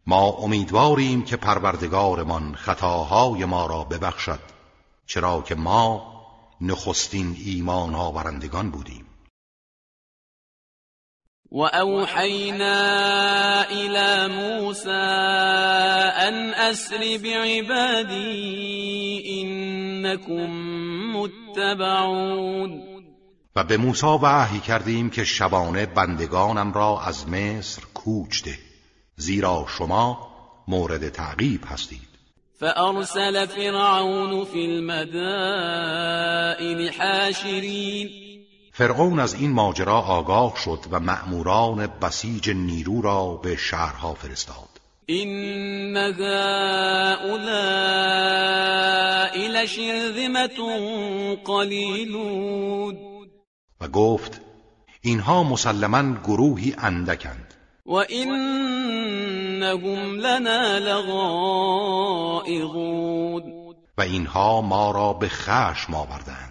ما 0.06 0.44
امیدواریم 0.44 1.24
که 1.24 1.36
پروردگارمان 1.36 2.54
خطاهای 2.54 3.44
ما 3.44 3.66
را 3.66 3.84
ببخشد 3.84 4.40
چرا 5.06 5.42
که 5.42 5.54
ما 5.54 6.02
نخستین 6.60 7.36
ایمان 7.44 7.94
آورندگان 7.94 8.70
بودیم. 8.70 9.01
وأوحينا 11.52 12.80
إلى 13.70 14.28
موسى 14.28 14.90
أن 16.28 16.54
أسر 16.54 17.18
بعبادي 17.18 18.62
إنكم 19.42 20.50
متبعون. 21.16 22.82
و 23.56 23.64
به 23.64 23.76
موسی 23.76 24.06
وحی 24.06 24.58
کردیم 24.58 25.10
که 25.10 25.24
شبانه 25.24 25.86
بندگانم 25.86 26.72
را 26.72 27.00
از 27.00 27.28
مصر 27.28 27.82
کوچ 27.94 28.42
ده 28.44 28.58
زیرا 29.16 29.66
شما 29.78 30.28
مورد 30.68 31.08
تعقیب 31.08 31.60
هستید. 31.66 32.08
فأرسل 32.60 33.46
فرعون 33.46 34.44
في 34.44 34.64
المدائن 34.64 35.02
حاشرين 36.98 38.31
فرعون 38.74 39.20
از 39.20 39.34
این 39.34 39.52
ماجرا 39.52 40.00
آگاه 40.00 40.56
شد 40.64 40.78
و 40.90 41.00
مأموران 41.00 41.86
بسیج 41.86 42.50
نیرو 42.50 43.02
را 43.02 43.34
به 43.34 43.56
شهرها 43.56 44.14
فرستاد. 44.14 44.68
این 45.06 45.96
هؤلاء 45.96 46.32
لشرذمة 49.36 50.48
قلیلون 51.44 52.98
و 53.80 53.88
گفت 53.88 54.40
اینها 55.00 55.42
مسلما 55.42 56.14
گروهی 56.24 56.74
اندکند. 56.78 57.54
و 57.86 57.92
اینهم 57.94 59.70
لنا 60.20 60.78
لغائظون. 60.78 61.82
و 63.98 64.02
اینها 64.02 64.60
ما 64.60 64.90
را 64.90 65.12
به 65.12 65.28
خشم 65.28 65.94
آوردند. 65.94 66.41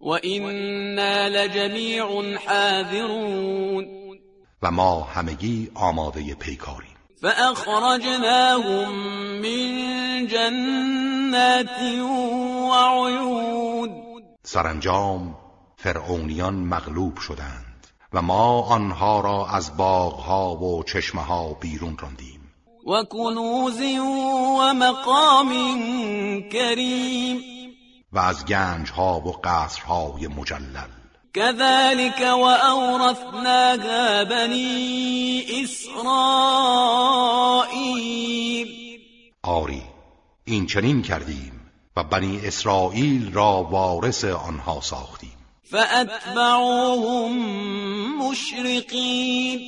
وإنا 0.00 1.28
لجميع 1.28 2.36
حاذرون 2.36 3.86
و 4.62 4.70
ما 4.70 5.00
همگی 5.00 5.70
آماده 5.74 6.34
پیکاریم. 6.34 6.96
فأخرجناهم 7.22 8.92
من 9.42 10.26
جنات 10.26 11.80
وعيون 12.70 13.90
سرانجام 14.42 15.34
فرعونیان 15.76 16.54
مغلوب 16.54 17.18
شدند 17.18 17.86
و 18.12 18.22
ما 18.22 18.62
آنها 18.62 19.20
را 19.20 19.46
از 19.46 19.76
باغها 19.76 20.56
و 20.56 20.82
چشمه 20.82 21.22
ها 21.22 21.54
بیرون 21.54 21.98
راندیم. 21.98 22.40
و 22.86 23.04
کنوز 23.04 23.80
و 24.60 24.74
مقام 24.74 25.52
کریم 26.52 27.57
و 28.12 28.18
از 28.18 28.46
گنج 28.46 28.90
ها 28.90 29.20
و 29.20 29.36
قصرهای 29.44 30.26
مجلل. 30.26 30.88
كذلك 31.34 32.20
وأورثناها 32.20 34.24
بني 34.24 35.44
اسرائیل 35.62 37.08
آری 39.42 39.82
این 40.44 40.66
چنین 40.66 41.02
کردیم 41.02 41.52
و 41.96 42.04
بنی 42.04 42.40
اسرائیل 42.44 43.32
را 43.32 43.62
وارث 43.62 44.24
آنها 44.24 44.80
ساختیم. 44.80 45.38
فأتبعوهم 45.70 47.32
مشرقین. 48.18 49.60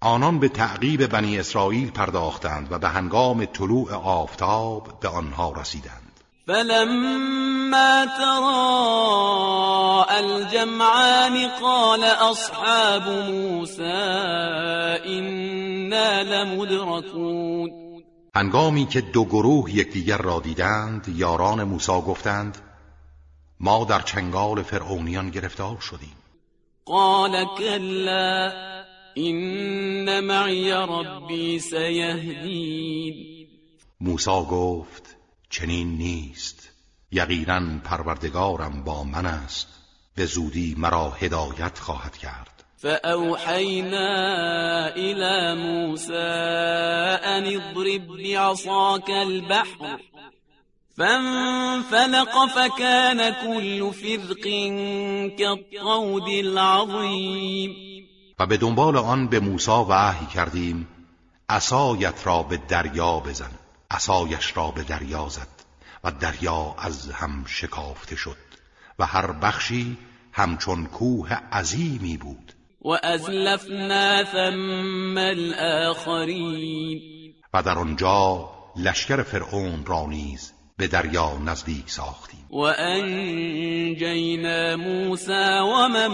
آنان 0.00 0.38
به 0.38 0.48
تعقیب 0.48 1.06
بنی 1.06 1.38
اسرائیل 1.38 1.90
پرداختند 1.90 2.72
و 2.72 2.78
به 2.78 2.88
هنگام 2.88 3.44
طلوع 3.44 3.94
آفتاب 3.94 5.00
به 5.00 5.08
آنها 5.08 5.52
رسیدند. 5.52 6.01
فلما 6.46 8.06
تراءى 8.18 9.40
الجمعان 10.20 11.48
قال 11.48 12.04
أصحاب 12.04 13.02
موسى 13.30 13.82
إنا 15.06 16.22
لمدركون. 16.22 17.70
هنگامی 18.34 18.86
که 18.86 19.00
دو 19.00 19.24
گروه 19.24 19.74
یکدیگر 19.74 20.18
را 20.18 20.40
دیدند 20.40 21.08
یاران 21.08 21.64
موسی 21.64 21.92
گفتند 21.92 22.58
ما 23.60 23.84
در 23.84 24.00
چنگال 24.00 24.62
فرعونیان 24.62 25.30
گرفتار 25.30 25.80
شدیم. 25.80 26.16
قال 26.84 27.44
كلا 27.58 28.52
إن 29.16 30.20
معي 30.24 30.72
ربي 30.72 31.58
سيهدين. 31.58 33.14
موسی 34.00 34.46
گفت 34.50 35.11
چنین 35.52 35.98
نیست. 35.98 36.68
یقینا 37.10 37.78
پروردگارم 37.84 38.84
با 38.84 39.04
من 39.04 39.26
است. 39.26 39.68
به 40.14 40.26
زودی 40.26 40.74
مرا 40.78 41.10
هدایت 41.10 41.78
خواهد 41.78 42.16
کرد. 42.16 42.64
فأوحينا 42.82 44.08
إلى 44.96 45.54
موسى 45.54 46.12
أن 47.24 47.46
اضرب 47.46 48.06
بعصاك 48.06 49.10
البحر 49.10 49.98
فانفلق 50.96 52.46
فكان 52.46 53.32
كل 53.32 53.92
فرق 53.92 54.44
كالطود 55.38 56.28
العظيم 56.28 57.70
و 58.38 58.46
به 58.46 58.56
دنبال 58.56 58.96
آن 58.96 59.28
به 59.28 59.40
موسی 59.40 59.70
وحی 59.70 60.26
کردیم 60.26 60.88
عصایت 61.48 62.26
را 62.26 62.42
به 62.42 62.56
دریا 62.56 63.20
بزن. 63.20 63.61
عصایش 63.92 64.56
را 64.56 64.70
به 64.70 64.82
دریا 64.82 65.28
زد 65.28 65.48
و 66.04 66.10
دریا 66.10 66.74
از 66.78 67.10
هم 67.10 67.44
شکافته 67.46 68.16
شد 68.16 68.36
و 68.98 69.06
هر 69.06 69.32
بخشی 69.32 69.98
همچون 70.32 70.86
کوه 70.86 71.32
عظیمی 71.32 72.16
بود. 72.16 72.52
و 72.84 72.88
ازلفنا 73.02 74.24
ثم 74.24 75.18
الاخرین 75.18 77.00
و 77.54 77.62
در 77.62 77.78
آنجا 77.78 78.50
لشکر 78.76 79.22
فرعون 79.22 79.86
را 79.86 80.06
نیز 80.06 80.52
به 80.76 80.86
دریا 80.86 81.38
نزدیک 81.38 81.90
ساختیم. 81.90 82.46
و 82.50 82.56
انجینا 82.78 84.76
موسی 84.76 85.32
و 85.60 85.88
من 85.88 86.08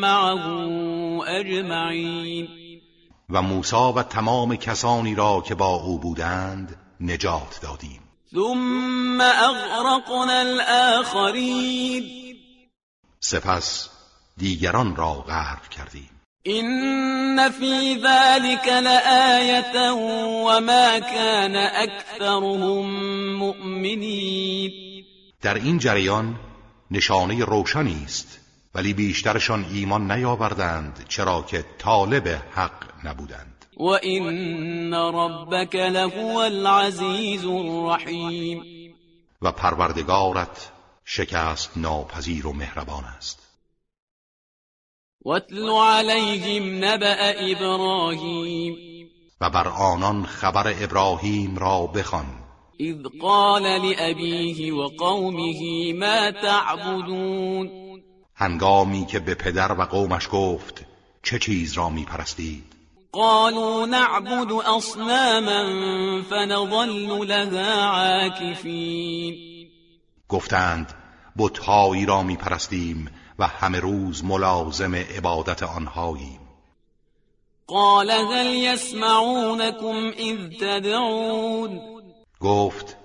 معه 0.00 1.28
اجمعین. 1.28 2.48
و 3.30 3.42
موسی 3.42 3.92
و 3.96 4.02
تمام 4.02 4.56
کسانی 4.56 5.14
را 5.14 5.40
که 5.46 5.54
با 5.54 5.74
او 5.74 5.98
بودند 5.98 6.76
نجات 7.00 7.58
دادیم. 7.62 8.00
ثم 8.34 9.20
اغرقنا 9.20 10.38
الاخرین 10.40 12.36
سپس 13.20 13.88
دیگران 14.36 14.96
را 14.96 15.12
غرق 15.12 15.68
کردیم. 15.68 16.10
این 16.42 17.50
فی 17.50 18.00
ذلك 18.02 18.68
لآیه 18.68 19.90
وما 20.46 21.00
كان 21.00 21.56
اکثرهم 21.56 22.86
مؤمنین. 23.34 25.04
در 25.42 25.54
این 25.54 25.78
جریان 25.78 26.38
نشانه 26.90 27.44
روشنی 27.44 28.02
است 28.04 28.40
ولی 28.74 28.92
بیشترشان 28.92 29.66
ایمان 29.70 30.12
نیاوردند 30.12 31.04
چرا 31.08 31.42
که 31.42 31.64
طالب 31.78 32.28
حق 32.28 32.84
نبودند. 33.04 33.55
وَإِنَّ 33.76 34.94
رَبَّكَ 34.94 35.74
لَهُوَ 35.74 36.42
الْعَزِيزُ 36.42 37.44
الرَّحِيمُ 37.44 38.62
و 39.42 39.52
پروردگارت 39.52 40.72
شکست 41.04 41.76
ناپذیر 41.76 42.46
و 42.46 42.52
مهربان 42.52 43.04
است. 43.04 43.38
وَاتْلُ 45.24 45.70
عَلَيْهِمْ 45.70 46.84
نَبَأَ 46.84 47.50
إِبْرَاهِيمَ 47.52 48.76
و 49.40 49.50
بر 49.50 49.68
آنان 49.68 50.26
خبر 50.26 50.74
ابراهیم 50.82 51.58
را 51.58 51.86
بخوان. 51.86 52.26
اذ 52.80 53.02
قال 53.20 53.62
لأبيه 53.62 54.72
وقومه 54.72 55.92
ما 55.92 56.30
تعبدون 56.30 57.70
هنگامی 58.34 59.06
که 59.06 59.18
به 59.18 59.34
پدر 59.34 59.72
و 59.72 59.82
قومش 59.82 60.28
گفت 60.32 60.84
چه 61.22 61.38
چیز 61.38 61.72
را 61.72 61.88
می 61.88 62.04
پرستید 62.04 62.75
قالوا 63.12 63.86
نعبد 63.86 64.52
اصناما 64.52 65.62
فنظل 66.30 67.28
لها 67.28 67.84
عاكفين. 67.84 69.34
گفتند 70.28 70.94
بتهایی 71.38 72.06
را 72.06 72.22
میپرستیم 72.22 73.10
و 73.38 73.46
همه 73.46 73.80
روز 73.80 74.24
ملازم 74.24 74.94
عبادت 74.94 75.62
آنهاییم. 75.62 76.40
قال 77.66 78.10
هل 78.10 78.46
يسمعونكم 78.46 80.12
اذ 80.18 80.38
تدعون؟ 80.60 81.80
گفت 82.40 82.96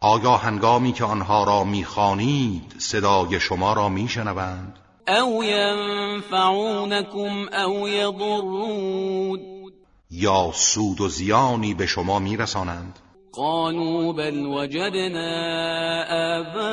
آیا 0.00 0.36
هنگامی 0.36 0.92
که 0.92 1.04
آنها 1.04 1.44
را 1.44 1.64
می‌خوانید 1.64 2.74
صدای 2.78 3.40
شما 3.40 3.72
را 3.72 3.88
میشنوند؟ 3.88 4.78
او 5.08 5.44
ینفعونكم 5.44 7.08
او 7.52 7.88
یضرون 7.88 9.40
یا 10.10 10.50
سود 10.54 11.00
و 11.00 11.08
زیانی 11.08 11.74
به 11.74 11.86
شما 11.86 12.18
میرسانند؟ 12.18 12.98
قالوا 13.32 14.12
بل 14.12 14.46
وجدنا 14.46 15.32
آباءنا 16.38 16.72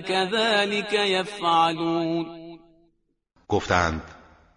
كذلك 0.00 0.92
يفعلون. 0.92 2.26
گفتند 3.48 4.02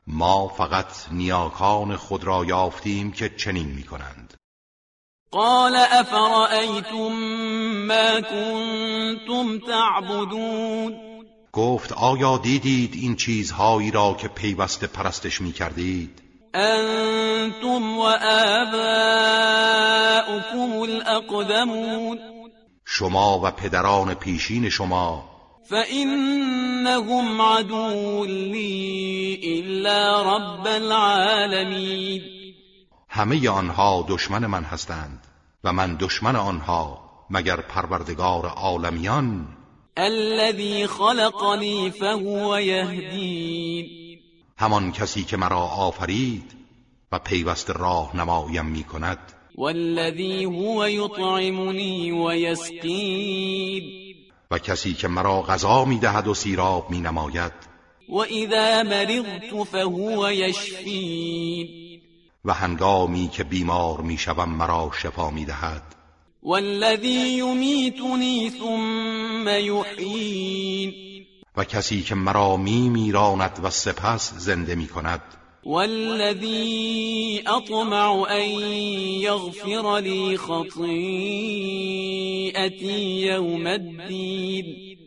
ما 0.07 0.47
فقط 0.47 0.87
نیاکان 1.11 1.95
خود 1.95 2.23
را 2.23 2.45
یافتیم 2.45 3.11
که 3.11 3.29
چنین 3.29 3.67
می‌کنند. 3.67 4.33
قال 5.31 5.75
افرأيتم 5.75 7.13
ما 7.87 8.21
كنتم 8.21 9.59
تعبدون؟ 9.59 11.14
گفت 11.55 11.91
آیا 11.91 12.37
دیدید 12.37 12.93
این 12.93 13.15
چیزهایی 13.15 13.91
را 13.91 14.13
که 14.13 14.27
پیوسته 14.27 14.87
پرستش 14.87 15.41
می 15.41 15.51
کردید 15.51 16.21
انتم 16.53 17.97
و 17.99 18.05
الاقدمون. 20.83 22.19
شما 22.85 23.39
و 23.43 23.51
پدران 23.51 24.13
پیشین 24.13 24.69
شما. 24.69 25.29
فإنهم 25.69 27.41
عدو 27.41 28.25
لی 28.25 29.39
إلا 29.43 30.21
رب 30.21 30.67
العالمین. 30.67 32.21
همه 33.09 33.49
آنها 33.49 34.05
دشمن 34.09 34.45
من 34.45 34.63
هستند 34.63 35.27
و 35.63 35.73
من 35.73 35.95
دشمن 35.95 36.35
آنها 36.35 36.99
مگر 37.29 37.61
پروردگار 37.61 38.45
عالمیان؟ 38.45 39.54
الذي 39.97 40.87
خلقني 40.87 41.91
فهو 41.91 42.57
يهدين. 42.57 44.19
همان 44.57 44.91
کسی 44.91 45.23
که 45.23 45.37
مرا 45.37 45.67
آفرید 45.67 46.55
و 47.11 47.19
پیوست 47.19 47.69
راه 47.69 48.17
نمایم 48.17 48.65
می 48.65 48.83
کند. 48.83 49.19
والذی 49.57 50.43
هو 50.43 50.89
یطعمنی 50.89 52.11
و 52.11 52.35
یسقین. 52.35 53.83
و 54.51 54.59
کسی 54.59 54.93
که 54.93 55.07
مرا 55.07 55.41
غذا 55.41 55.85
می 55.85 55.99
دهد 55.99 56.27
و 56.27 56.33
سیراب 56.33 56.91
می 56.91 56.99
نماید. 56.99 57.53
و 58.09 58.17
اذا 58.17 58.83
مرضت 58.83 59.63
فهو 59.71 60.31
یشفین. 60.31 61.67
و 62.45 62.53
هنگامی 62.53 63.27
که 63.27 63.43
بیمار 63.43 64.01
می 64.01 64.17
شوم 64.17 64.49
مرا 64.49 64.91
شفا 65.01 65.29
می 65.29 65.45
دهد. 65.45 65.94
والذی 66.45 67.29
یمیتنی 67.29 68.51
ثم 68.59 69.47
یحیین 69.47 70.93
و 71.57 71.63
کسی 71.63 72.01
که 72.01 72.15
مرا 72.15 72.57
می 72.57 72.89
میراند 72.89 73.59
و 73.63 73.69
سپس 73.69 74.33
زنده 74.33 74.75
می 74.75 74.87
کند. 74.87 75.21
والذی 75.65 77.43
اطمع 77.57 78.25
ان 78.29 78.49
یغفر 79.21 79.99
لی 79.99 80.37
خطیئتی 80.37 80.85
یوم 83.03 83.67
الدین 83.67 84.97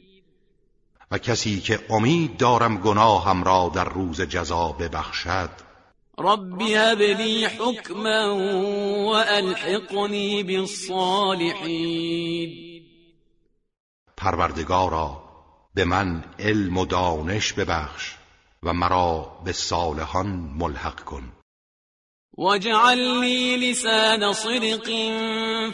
و 1.10 1.18
کسی 1.18 1.60
که 1.60 1.80
امید 1.90 2.36
دارم 2.36 2.78
گناهم 2.78 3.44
را 3.44 3.72
در 3.74 3.84
روز 3.84 4.20
جزا 4.20 4.72
ببخشد 4.72 5.67
رب 6.20 6.62
هب 6.62 7.00
لی 7.00 7.44
حکما 7.44 8.36
و 9.04 9.14
الحقنی 9.14 10.42
بالصالحین 10.42 11.62
پروردگارا 14.16 15.22
به 15.74 15.84
من 15.84 16.24
علم 16.38 16.76
و 16.76 16.86
دانش 16.86 17.52
ببخش 17.52 18.14
و 18.62 18.72
مرا 18.72 19.40
به 19.44 19.52
صالحان 19.52 20.26
ملحق 20.58 21.00
کن. 21.00 21.32
واجعل 22.38 23.20
لی 23.20 23.56
لسان 23.70 24.32
صدق 24.32 24.86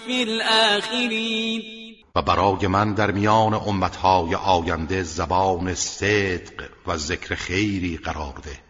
فی 0.06 0.22
الاخرین 0.22 1.62
و 2.14 2.22
برای 2.22 2.66
من 2.66 2.94
در 2.94 3.10
میان 3.10 3.54
امتهای 3.54 4.34
آینده 4.34 5.02
زبان 5.02 5.74
صدق 5.74 6.70
و 6.86 6.96
ذکر 6.96 7.34
خیری 7.34 7.96
قرار 7.96 8.34
ده. 8.44 8.63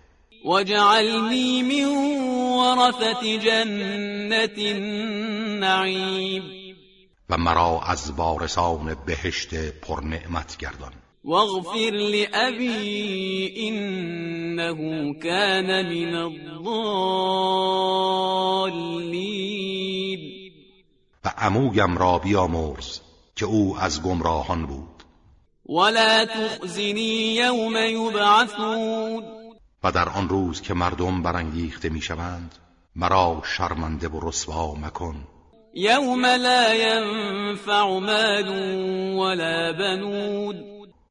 واجعلنی 0.45 1.63
من 1.63 1.85
ورثة 2.57 3.39
جنت 3.39 4.59
النعیم 4.59 6.43
و 7.31 7.39
مرا 7.39 7.81
از 7.87 8.11
وارثان 8.11 8.97
بهشت 9.07 9.55
پرنعمت 9.71 10.57
گردان. 10.57 10.93
واغفر 11.25 11.91
لأبي 11.91 13.55
إنه 13.69 15.15
كان 15.23 15.87
من 15.87 16.15
الضالين. 16.15 16.61
و 21.25 21.29
عمویم 21.39 21.99
را 21.99 22.19
بیامرز 22.19 23.01
که 23.37 23.47
او 23.47 23.77
از 23.79 24.03
گمراهان 24.03 24.67
بود. 24.67 25.05
ولا 25.69 26.25
تخزنی 26.25 27.35
یوم 27.35 27.77
یبعثون 27.77 29.44
و 29.85 29.93
در 29.93 30.09
آن 30.09 30.29
روز 30.29 30.63
که 30.63 30.75
مردم 30.75 31.23
برانگیخته 31.23 31.89
می‌شوند 31.89 32.55
مرا 32.97 33.43
شرمنده 33.45 34.09
و 34.09 34.29
رسوا 34.29 34.75
مکن. 34.75 35.17
یوم 35.75 36.27
لا 36.27 36.75
ینفع 36.75 37.83
مال 37.83 38.49
ولا 39.19 39.73
بنود 39.73 40.57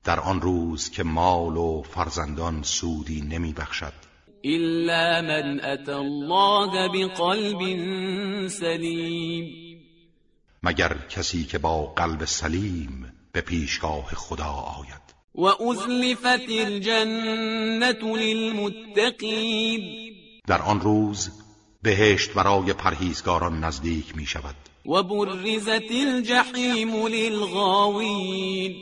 در 0.03 0.19
آن 0.19 0.41
روز 0.41 0.89
که 0.89 1.03
مال 1.03 1.57
و 1.57 1.81
فرزندان 1.81 2.63
سودی 2.63 3.21
نمی 3.21 3.53
بخشد. 3.53 3.93
الا 4.43 5.21
من 5.21 5.65
اتى 5.65 5.91
الله 5.91 6.89
بقلب 6.89 7.61
سلیم. 8.47 9.79
مگر 10.63 10.97
کسی 11.09 11.43
که 11.43 11.57
با 11.57 11.85
قلب 11.85 12.25
سلیم 12.25 13.13
به 13.31 13.41
پیشگاه 13.41 14.05
خدا 14.15 14.51
آید؟ 14.79 15.02
و 15.35 15.45
ازلفت 15.45 16.49
الجنت 16.49 18.03
للمتقین 18.03 19.81
در 20.47 20.61
آن 20.61 20.81
روز 20.81 21.29
بهشت 21.81 22.33
برای 22.33 22.73
پرهیزگاران 22.73 23.63
نزدیک 23.63 24.17
می 24.17 24.25
شود 24.25 24.55
و 24.85 25.03
برزت 25.03 25.91
الجحیم 25.91 27.05
للغاوین 27.05 28.75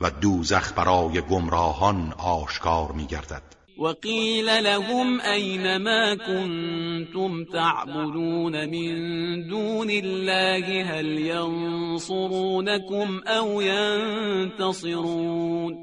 و 0.00 0.10
دوزخ 0.10 0.72
برای 0.72 1.20
گمراهان 1.20 2.12
آشکار 2.18 2.92
می 2.92 3.06
گردد 3.06 3.42
و 3.78 3.86
قیل 3.86 4.48
لهم 4.48 5.20
این 5.20 5.76
ما 5.76 6.16
کنتم 6.16 7.44
تعبدون 7.44 8.64
من 8.64 9.48
دون 9.48 9.90
الله؟ 9.90 10.84
هل 10.84 11.18
ینصرونكم 11.18 13.20
او 13.40 13.62
ینتصرون 13.62 15.74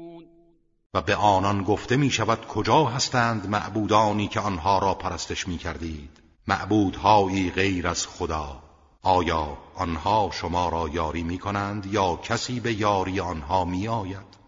و 0.94 1.02
به 1.02 1.16
آنان 1.16 1.64
گفته 1.64 1.96
می 1.96 2.10
شود 2.10 2.46
کجا 2.46 2.84
هستند 2.84 3.48
معبودانی 3.48 4.28
که 4.28 4.40
آنها 4.40 4.78
را 4.78 4.94
پرستش 4.94 5.48
می 5.48 5.58
کردید؟ 5.58 6.22
معبودهایی 6.48 7.50
غیر 7.50 7.88
از 7.88 8.06
خدا. 8.06 8.62
آیا 9.02 9.58
آنها 9.74 10.30
شما 10.32 10.68
را 10.68 10.88
یاری 10.88 11.22
می 11.22 11.38
کنند 11.38 11.86
یا 11.86 12.16
کسی 12.16 12.60
به 12.60 12.72
یاری 12.72 13.20
آنها 13.20 13.64
می 13.64 13.88
آید؟ 13.88 14.41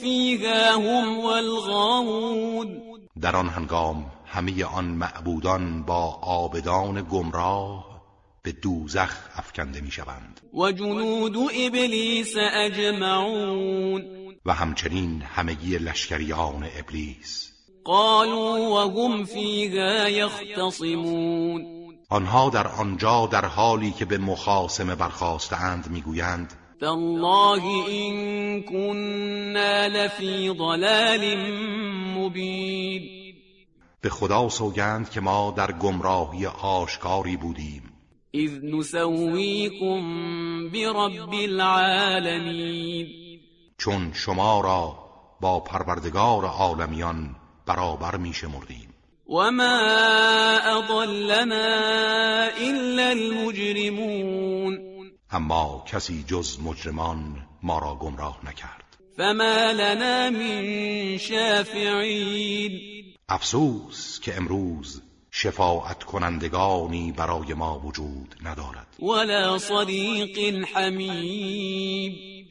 فیها 0.00 0.76
هم 0.76 1.20
والغاوون. 1.20 2.82
در 3.20 3.36
آن 3.36 3.48
هنگام 3.48 4.06
همه 4.26 4.64
آن 4.64 4.84
معبودان 4.84 5.82
با 5.82 6.18
آبدان 6.22 7.06
گمراه 7.10 7.90
به 8.42 8.52
دوزخ 8.52 9.16
افکنده 9.36 9.80
می 9.80 9.90
شوند 9.90 10.40
و 10.54 10.72
جنود 10.72 11.36
ابلیس 11.36 12.34
اجمعون 12.52 14.04
و 14.46 14.54
همچنین 14.54 15.22
همگی 15.22 15.78
لشکریان 15.78 16.68
ابلیس. 16.78 17.50
قالوا 17.84 18.86
وهم 18.86 19.24
فيها 19.24 20.08
يختصمون. 20.08 21.66
آنها 22.08 22.50
در 22.50 22.66
آنجا 22.68 23.26
در 23.26 23.44
حالی 23.44 23.90
که 23.90 24.04
به 24.04 24.18
مخاسمه 24.18 24.94
برخواستند 24.94 25.90
می‌گویند 25.90 26.52
تالله 26.80 27.64
این 27.64 28.62
كنا 28.62 29.86
لفی 29.86 30.54
ضلال 30.58 31.36
مبین 32.16 33.02
به 34.00 34.08
خدا 34.08 34.48
سوگند 34.48 35.10
که 35.10 35.20
ما 35.20 35.54
در 35.56 35.72
گمراهی 35.72 36.46
آشکاری 36.46 37.36
بودیم. 37.36 37.82
اذ 38.34 38.50
نسویكم 38.62 40.00
برب 40.70 41.32
العالمین 41.32 43.06
چون 43.78 44.12
شما 44.12 44.60
را 44.60 44.98
با 45.40 45.60
پروردگار 45.60 46.44
عالمیان 46.44 47.36
برابر 47.66 48.16
می 48.16 48.32
شمردیم. 48.32 48.94
و 49.28 49.50
ما 49.50 49.78
اضلنا 50.58 51.54
الا 52.60 53.08
المجرمون 53.10 54.89
اما 55.32 55.84
کسی 55.86 56.24
جز 56.26 56.60
مجرمان 56.60 57.46
ما 57.62 57.78
را 57.78 57.94
گمراه 57.94 58.40
نکرد. 58.46 58.84
فما 59.16 59.72
لنا 59.72 60.30
من 60.30 61.18
شافعین. 61.18 62.80
افسوس 63.28 64.20
که 64.20 64.36
امروز 64.36 65.02
شفاعت 65.30 66.04
کنندگانی 66.04 67.12
برای 67.12 67.54
ما 67.54 67.78
وجود 67.78 68.34
ندارد. 68.44 68.86
ولا 69.02 69.58
صدیق 69.58 70.64
حمیم. 70.74 72.46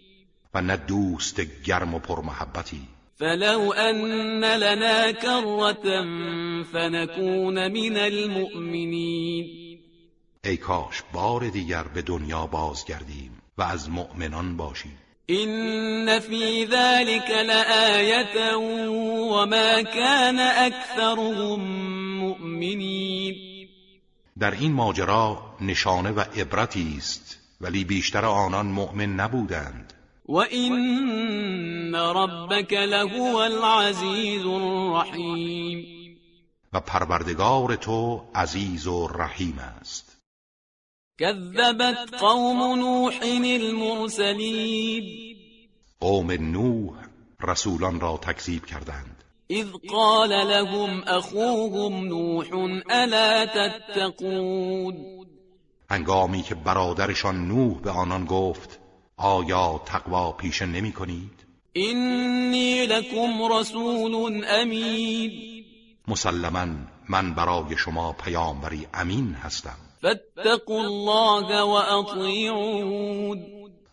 و 0.54 0.62
نه 0.62 0.78
دوست 0.78 1.42
گرم 1.64 1.94
و 1.94 2.00
پرمحبتی 2.00 2.82
فلو 3.20 3.74
ان 3.78 4.44
لنا 4.44 5.12
كرة 5.12 6.04
فنكون 6.64 7.68
من 7.68 7.98
المؤمنین. 7.98 9.69
ای 10.44 10.58
کاش 10.58 11.04
بار 11.14 11.50
دیگر 11.50 11.84
به 11.84 12.02
دنیا 12.02 12.46
بازگردیم 12.46 13.42
و 13.58 13.62
از 13.62 13.90
مؤمنان 13.90 14.58
باشیم. 14.58 14.98
إن 15.30 16.20
في 16.20 16.66
ذلك 16.66 17.30
لآية 17.30 18.56
وما 19.32 19.84
كان 19.84 20.40
أكثرهم 20.40 21.60
مؤمنين. 22.20 23.36
در 24.40 24.52
این 24.52 24.74
ماجرا 24.74 25.56
نشانه 25.62 26.12
و 26.12 26.20
عبرتی 26.20 26.96
است 26.98 27.38
ولی 27.62 27.84
بیشتر 27.84 28.26
آنان 28.26 28.66
مؤمن 28.66 29.16
نبودند. 29.16 29.94
و 30.30 30.36
این 30.36 31.96
ربک 31.96 32.74
لهو 32.74 33.36
العزیز 33.36 34.46
الرحیم 34.46 35.86
و 36.74 36.80
پروردگار 36.80 37.76
تو 37.76 38.26
عزیز 38.36 38.88
و 38.88 39.08
رحیم 39.08 39.60
است. 39.60 40.19
كذبت 41.20 42.16
قوم 42.16 42.80
نوح 42.80 43.20
المرسلين. 43.44 45.04
قوم 46.02 46.32
نوح 46.32 46.94
رسولان 47.44 48.00
را 48.00 48.18
تکذیب 48.18 48.66
کردند. 48.66 49.24
اذ 49.50 49.68
قال 49.90 50.30
لهم 50.30 51.04
اخوهم 51.08 52.06
نوح 52.06 52.48
الا 52.90 53.46
تتقون؟ 53.46 54.96
هنگامی 55.90 56.42
که 56.42 56.56
برادرشان 56.56 57.48
نوح 57.48 57.82
به 57.82 57.92
آنان 57.92 58.26
گفت 58.26 58.80
آیا 59.18 59.82
تقوا 59.86 60.32
پیشه 60.32 60.66
نمی 60.66 60.92
کنید؟ 60.92 61.46
اینی 61.74 62.86
لکم 62.86 63.54
رسول 63.54 64.44
امین 64.50 65.32
مسلما 66.08 66.68
من 67.10 67.34
برای 67.34 67.78
شما 67.78 68.14
پیامبری 68.14 68.88
امین 68.94 69.34
هستم. 69.34 69.89
فاتقوا 70.02 70.82
الله 70.82 71.62
و 71.62 71.70
اطیعون 71.70 73.46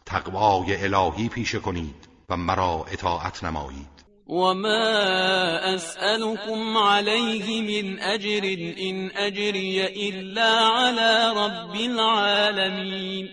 تقوای 0.07 0.85
الهی 0.85 1.29
پیشه 1.29 1.59
کنید 1.59 2.09
و 2.29 2.37
مرا 2.37 2.85
اطاعت 2.93 3.45
نمایید. 3.45 3.97
وما 4.29 5.59
اسألكم 5.75 6.77
عليه 6.77 7.63
من 7.63 7.99
اجر 8.01 8.41
ان 8.79 9.11
اجري 9.17 9.87
الا 9.87 10.69
على 10.69 11.33
رب 11.37 11.75
العالمين. 11.75 13.29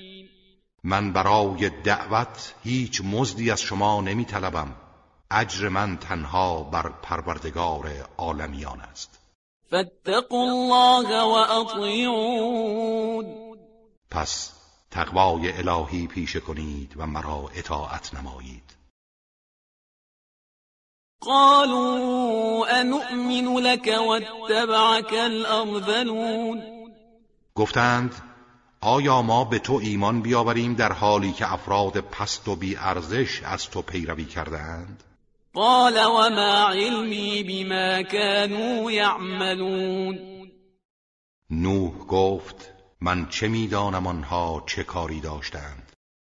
من 0.83 1.13
برای 1.13 1.69
دعوت 1.69 2.53
هیچ 2.63 3.01
مزدی 3.01 3.51
از 3.51 3.62
شما 3.62 4.01
نمی 4.01 4.25
طلبم 4.25 4.75
اجر 5.31 5.69
من 5.69 5.97
تنها 5.97 6.63
بر 6.63 6.89
پروردگار 6.89 7.91
عالمیان 8.17 8.81
است. 8.81 9.12
فاتقوا 9.73 10.41
الله 10.41 11.23
واطیعون 11.23 13.25
پس 14.12 14.51
تقوای 14.91 15.57
الهی 15.57 16.07
پیشه 16.07 16.39
کنید 16.39 16.93
و 16.97 17.07
مرا 17.07 17.49
اطاعت 17.55 18.13
نمایید. 18.13 18.63
قالوا 21.21 22.67
انؤمن 22.67 23.57
لك 23.57 23.88
واتبعك 24.07 25.13
الارذلون 25.13 26.63
گفتند 27.55 28.15
آیا 28.81 29.21
ما 29.21 29.45
به 29.45 29.59
تو 29.59 29.73
ایمان 29.73 30.21
بیاوریم 30.21 30.73
در 30.73 30.91
حالی 30.91 31.31
که 31.31 31.53
افراد 31.53 31.99
پست 31.99 32.47
و 32.47 32.55
بی 32.55 32.77
ارزش 32.77 33.43
از 33.43 33.69
تو 33.69 33.81
پیروی 33.81 34.25
کردند 34.25 35.03
قال 35.56 36.06
وما 36.06 36.74
علمی 36.74 37.44
بما 37.44 38.02
كانوا 38.02 38.92
يعملون. 38.92 40.20
نوح 41.50 41.94
گفت 42.08 42.74
من 43.02 43.30
چه 43.30 43.48
می‌دانم 43.48 44.08
آنها 44.08 44.63
چه 44.68 44.84
کاری 44.84 45.20
داشتند؟ 45.20 45.92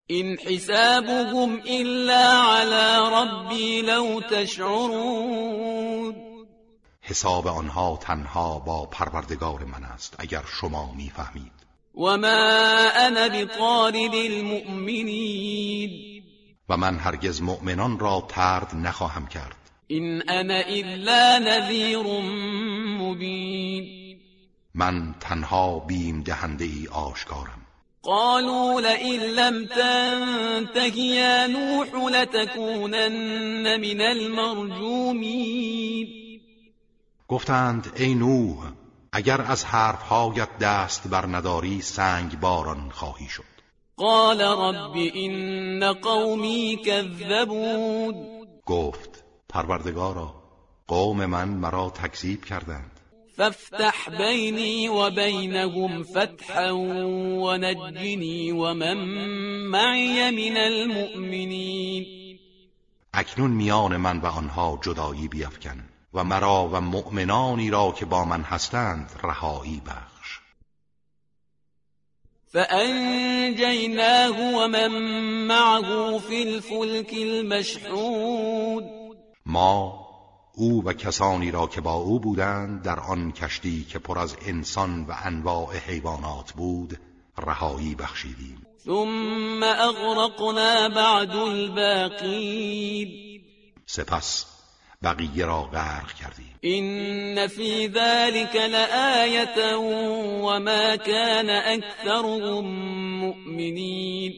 این 0.06 0.38
حسابهم 0.38 1.60
الا 1.66 2.42
على 2.42 3.14
ربی 3.14 3.82
لو 3.82 4.20
تشعرون. 4.20 6.14
حساب 7.00 7.46
آنها 7.46 7.98
تنها 8.02 8.58
با 8.58 8.86
پروردگار 8.86 9.64
من 9.64 9.84
است 9.84 10.16
اگر 10.18 10.42
شما 10.60 10.92
می‌فهمید. 10.96 11.52
و 11.94 12.16
ما 12.16 12.90
انا 12.96 13.28
بطارد 13.28 14.14
المؤمنین 14.14 16.15
و 16.68 16.76
من 16.76 16.98
هرگز 16.98 17.42
مؤمنان 17.42 17.98
را 17.98 18.26
ترد 18.28 18.74
نخواهم 18.74 19.26
کرد. 19.26 19.56
این 19.86 20.30
انا 20.30 20.54
الا 20.54 21.38
نذیر 21.38 22.02
مبین. 22.98 24.18
من 24.74 25.14
تنها 25.20 25.78
بیم 25.78 26.22
دهنده 26.22 26.64
ای 26.64 26.88
آشکارم. 26.88 27.66
قالوا 28.02 28.80
لئن 28.80 29.20
لم 29.20 29.66
تنته 29.66 30.98
یا 30.98 31.46
نوح 31.46 32.10
لتكونن 32.10 33.76
من 33.76 34.00
المرجومین. 34.00 36.06
گفتند 37.28 37.92
ای 37.96 38.14
نوح 38.14 38.72
اگر 39.12 39.40
از 39.40 39.64
حرفهایت 39.64 40.58
دست 40.58 41.08
بر 41.08 41.26
نداری 41.26 41.82
سنگ 41.82 42.40
باران 42.40 42.90
خواهی 42.90 43.28
شد. 43.28 43.55
قال 43.98 44.40
رب 44.40 44.94
این 44.94 45.92
قومی 45.92 46.78
کذبون 46.86 48.14
گفت 48.66 49.24
پروردگارا 49.48 50.34
قوم 50.86 51.26
من 51.26 51.48
مرا 51.48 51.90
تکذیب 51.90 52.44
کردند. 52.44 52.90
فافتح 53.36 54.16
بینی 54.18 54.88
و 54.88 55.10
بینهم 55.10 56.02
فتحا 56.02 56.76
و 56.76 57.56
نجنی 57.56 58.50
و 58.50 58.74
من 58.74 58.94
معی 59.70 60.50
من 60.50 60.56
المؤمنین. 60.56 62.38
اکنون 63.14 63.50
میان 63.50 63.96
من 63.96 64.20
و 64.20 64.26
آنها 64.26 64.78
جدایی 64.82 65.28
بیفکن 65.28 65.84
و 66.14 66.24
مرا 66.24 66.68
و 66.72 66.80
مؤمنانی 66.80 67.70
را 67.70 67.94
که 67.98 68.04
با 68.04 68.24
من 68.24 68.42
هستند 68.42 69.10
رهایی 69.22 69.82
بخش. 69.86 70.15
فانجیناه 72.52 74.40
و 74.54 74.68
من 74.68 74.88
معه 75.46 76.18
فی 76.18 76.42
الفلک 76.42 77.14
المشحود 77.18 78.84
ما 79.46 80.06
او 80.54 80.84
و 80.84 80.92
کسانی 80.92 81.50
را 81.50 81.66
که 81.66 81.80
با 81.80 81.92
او 81.92 82.20
بودند 82.20 82.82
در 82.82 83.00
آن 83.00 83.32
کشتی 83.32 83.84
که 83.84 83.98
پر 83.98 84.18
از 84.18 84.36
انسان 84.46 85.04
و 85.04 85.14
انواع 85.24 85.76
حیوانات 85.76 86.52
بود 86.52 86.98
رهایی 87.38 87.94
بخشیدیم. 87.94 88.66
ثم 88.84 89.62
اغرقنا 89.62 90.88
بعد 90.88 91.30
الباقین. 91.30 93.08
سپس 93.86 94.55
بقیه 95.02 95.44
را 95.46 95.62
غرق 95.62 96.12
کردیم. 96.12 96.54
این 96.60 97.46
فی 97.46 97.88
ذلك 97.88 98.56
لآیه 98.56 99.76
وما 100.42 100.96
كان 100.96 101.50
اکثرهم 101.50 102.64
مؤمنین 103.20 104.32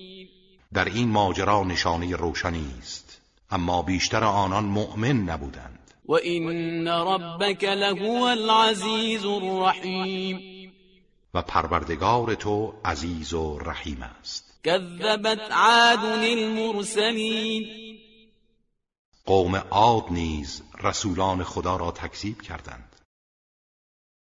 در 0.73 0.85
این 0.85 1.09
ماجرا 1.09 1.64
نشانه 1.64 2.16
روشنی 2.16 2.66
است. 2.79 3.21
اما 3.51 3.83
بیشتر 3.83 4.25
آنان 4.25 4.64
مؤمن 4.64 5.16
نبودند. 5.16 5.79
و 6.09 6.12
این 6.12 6.88
ربک 6.88 7.64
لهو 7.64 8.23
العزیز 8.23 9.25
الرحیم 9.25 10.40
و 11.35 11.42
پروردگار 11.42 12.35
تو 12.35 12.75
عزیز 12.85 13.35
و 13.35 13.59
رحیم 13.59 14.03
است. 14.21 14.61
كذبت 14.64 15.53
عاد 15.53 16.05
المرسلین 16.23 17.88
قوم 19.29 19.57
عاد 19.57 20.05
نیز 20.11 20.62
رسولان 20.83 21.45
خدا 21.45 21.77
را 21.77 21.91
تکذیب 21.91 22.43
کردند. 22.43 22.97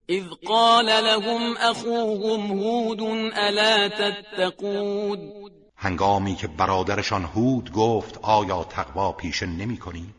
اذ 0.09 0.23
قال 0.47 0.85
لهم 0.85 1.57
اخوهم 1.57 2.51
هود 2.51 3.01
الا 3.33 3.89
تتقون؟ 3.89 5.31
هنگامی 5.75 6.35
که 6.35 6.47
برادرشان 6.47 7.23
هود 7.23 7.71
گفت 7.71 8.19
آیا 8.21 8.63
تقوا 8.63 9.11
پیشه 9.11 9.45
نمی 9.45 9.77
کنید؟ 9.77 10.15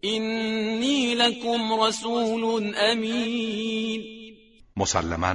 اینی 0.00 1.14
لکم 1.14 1.80
رسول 1.80 2.74
امین. 2.76 4.02
مسلما 4.76 5.34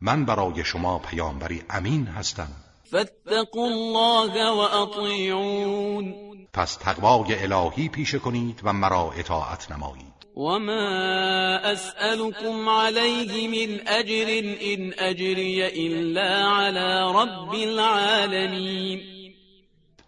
من 0.00 0.24
برای 0.24 0.64
شما 0.64 0.98
پیامبری 0.98 1.62
امین 1.70 2.06
هستم. 2.06 2.48
فاتقوا 2.90 3.66
الله 3.66 4.50
و 4.50 4.58
اطیعون. 4.58 6.29
پس 6.52 6.76
تقوای 6.76 7.42
الهی 7.42 7.88
پیشه 7.88 8.18
کنید 8.18 8.60
و 8.64 8.72
مرا 8.72 9.12
اطاعت 9.16 9.72
نمایید. 9.72 10.20
وما 10.36 11.58
أسألكم 11.72 12.68
عليه 12.68 13.48
من 13.48 13.88
أجر 13.88 14.28
إن 14.62 14.92
أجري 14.98 15.66
إلا 15.66 16.48
على 16.48 17.12
رب 17.14 17.54
العالمين. 17.54 19.00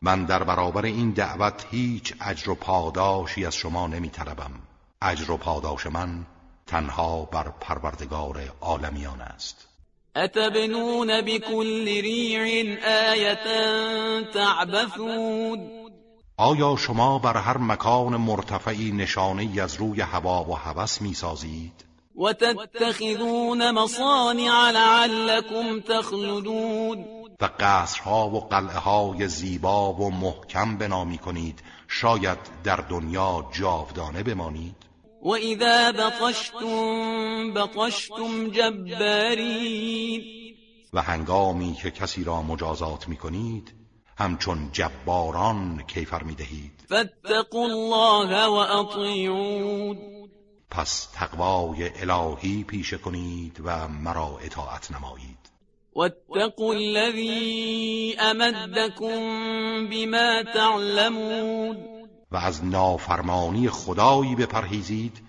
من 0.03 0.25
در 0.25 0.43
برابر 0.43 0.85
این 0.85 1.11
دعوت 1.11 1.67
هیچ 1.71 2.15
اجر 2.21 2.51
و 2.51 2.55
پاداشی 2.55 3.47
از 3.47 3.55
شما 3.55 3.87
نمی 3.87 4.09
طلبم 4.09 4.53
اجر 5.03 5.31
و 5.31 5.37
پاداش 5.37 5.87
من 5.87 6.27
تنها 6.67 7.25
بر 7.25 7.53
پروردگار 7.61 8.41
عالمیان 8.61 9.21
است. 9.21 9.69
أتبنون 10.17 11.21
بكل 11.21 11.85
ريع 11.85 12.77
آية 13.11 13.45
تعبثون. 14.33 15.82
آیا 16.37 16.77
شما 16.77 17.19
بر 17.19 17.37
هر 17.37 17.59
مکان 17.59 18.17
مرتفعی 18.17 18.93
نشانه 18.93 19.63
از 19.63 19.75
روی 19.75 20.01
هوا 20.01 20.45
و 20.45 20.55
هوس 20.57 21.01
می 21.01 21.15
سازید؟ 21.15 21.85
و 22.17 22.33
تتخذون 22.33 23.71
مصانع 23.71 24.71
لعلكم 24.71 25.81
تخلدون. 25.81 27.05
و 27.41 27.49
قصرها 27.61 28.29
و 28.29 28.41
قلعه 28.41 28.79
های 28.79 29.29
زیبا 29.29 29.93
و 29.93 30.11
محکم 30.11 30.77
بنا 30.77 31.05
می 31.05 31.19
کنید 31.19 31.63
شاید 31.89 32.39
در 32.65 32.77
دنیا 32.77 33.47
جاودانه 33.53 34.23
بمانید. 34.23 34.77
و 35.23 35.29
اذا 35.31 35.93
بطشتم 35.93 37.55
بطشتم 37.55 38.49
جبارین 38.51 40.23
و 40.93 41.03
هنگامی 41.03 41.75
که 41.75 41.91
کسی 41.91 42.25
را 42.25 42.43
مجازات 42.43 43.09
می 43.09 43.17
کنید 43.17 43.82
همچون 44.19 44.69
جباران 44.73 45.83
کیفر 45.87 46.23
می 46.23 46.35
دهید 46.35 46.85
فاتقوا 46.89 47.65
الله 47.65 48.47
و 48.47 48.53
اطیعون 48.53 49.99
پس 50.71 51.09
تقوای 51.15 51.91
الهی 52.01 52.65
پیشه 52.65 52.99
کنید 52.99 53.61
و 53.65 53.89
مرا 53.89 54.39
اطاعت 54.43 54.91
نمایید. 54.91 55.39
واتقوا 55.97 56.73
الذي 56.73 58.17
امدكم 58.19 59.21
بما 59.89 60.43
تعلمون. 60.55 61.77
و 62.33 62.37
از 62.37 62.65
نافرمانی 62.65 63.69
خدایی 63.69 64.35
بپرهیزید 64.35 65.23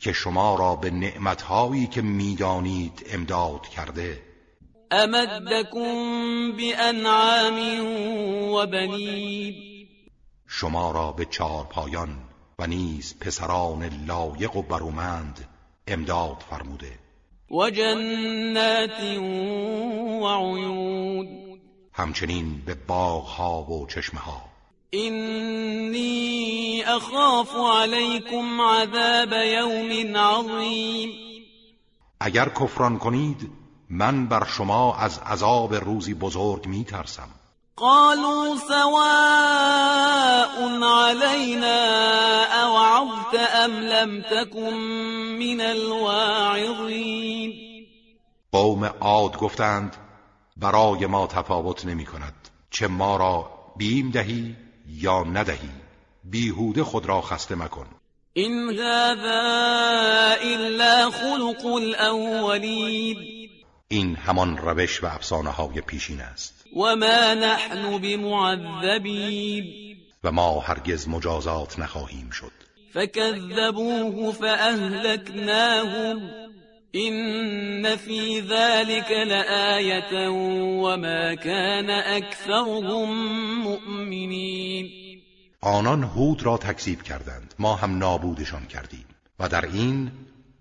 که 0.00 0.12
شما 0.12 0.54
را 0.54 0.76
به 0.76 0.90
نعمتهایی 0.90 1.86
که 1.86 2.02
می‌دانید 2.02 3.06
امداد 3.12 3.62
کرده. 3.62 4.27
امدكم 4.90 6.52
بانعام 6.52 7.58
و 8.52 8.66
شما 10.46 10.90
را 10.90 11.12
به 11.12 11.24
چهار 11.24 11.64
پایان 11.64 12.08
و 12.58 12.66
نیز 12.66 13.18
پسران 13.20 13.90
لایق 14.06 14.56
و 14.56 14.62
برومند 14.62 15.48
امداد 15.86 16.44
فرموده. 16.50 16.98
و 17.50 17.70
جنات 17.70 19.00
و 20.22 20.26
عیون. 20.26 21.28
همچنین 21.92 22.62
به 22.66 22.74
باغها 22.74 23.62
و 23.62 23.86
چشمه 23.86 24.20
ها 24.20 24.42
اینی 24.90 26.82
اخاف 26.86 27.54
علیکم 27.56 28.60
عذاب 28.60 29.32
یوم 29.32 30.16
عظیم. 30.16 31.10
اگر 32.20 32.48
کفران 32.48 32.98
کنید 32.98 33.57
من 33.90 34.26
بر 34.26 34.44
شما 34.44 34.96
از 34.96 35.18
عذاب 35.18 35.74
روزی 35.74 36.14
بزرگ 36.14 36.66
می 36.66 36.84
ترسم 36.84 37.28
قالوا 37.76 38.56
سواء 38.68 39.78
علينا 40.82 41.78
اوعظت 42.62 43.34
ام 43.54 43.70
لم 43.70 44.22
تكن 44.22 44.74
من 45.38 45.60
الواعظين. 45.60 47.52
قوم 48.52 48.84
عاد 48.84 49.36
گفتند 49.36 49.96
برای 50.56 51.06
ما 51.06 51.26
تفاوت 51.26 51.86
نمی 51.86 52.06
کند 52.06 52.34
چه 52.70 52.86
ما 52.86 53.16
را 53.16 53.50
بیم 53.76 54.10
دهی 54.10 54.56
یا 54.88 55.22
ندهی 55.22 55.70
بیهوده 56.24 56.84
خود 56.84 57.06
را 57.06 57.20
خسته 57.20 57.54
مکن. 57.54 57.86
این 58.32 58.78
هذا 58.78 60.36
الا 60.40 61.10
خلق 61.10 61.66
الاولین 61.66 63.37
این 63.90 64.16
همان 64.16 64.58
روش 64.58 65.04
و 65.04 65.06
افسانه 65.06 65.50
های 65.50 65.80
پیشین 65.80 66.20
است. 66.20 66.64
و 66.76 66.96
ما 66.96 67.34
نحن 67.34 67.98
بمعذبین 67.98 69.96
و 70.24 70.32
ما 70.32 70.60
هرگز 70.60 71.08
مجازات 71.08 71.78
نخواهیم 71.78 72.30
شد. 72.30 72.52
فكذبوه 72.94 74.32
فأهلكناهم. 74.32 76.20
إن 76.94 77.96
في 77.96 78.40
ذلك 78.40 79.10
لآية 79.10 80.28
وما 80.82 81.34
كان 81.34 81.90
أكثرهم 81.90 83.08
مؤمنين. 83.62 84.90
آنان 85.60 86.04
هود 86.04 86.42
را 86.42 86.58
تکذیب 86.58 87.02
کردند. 87.02 87.54
ما 87.58 87.76
هم 87.76 87.98
نابودشان 87.98 88.66
کردیم. 88.66 89.04
و 89.40 89.48
در 89.48 89.64
این 89.64 90.10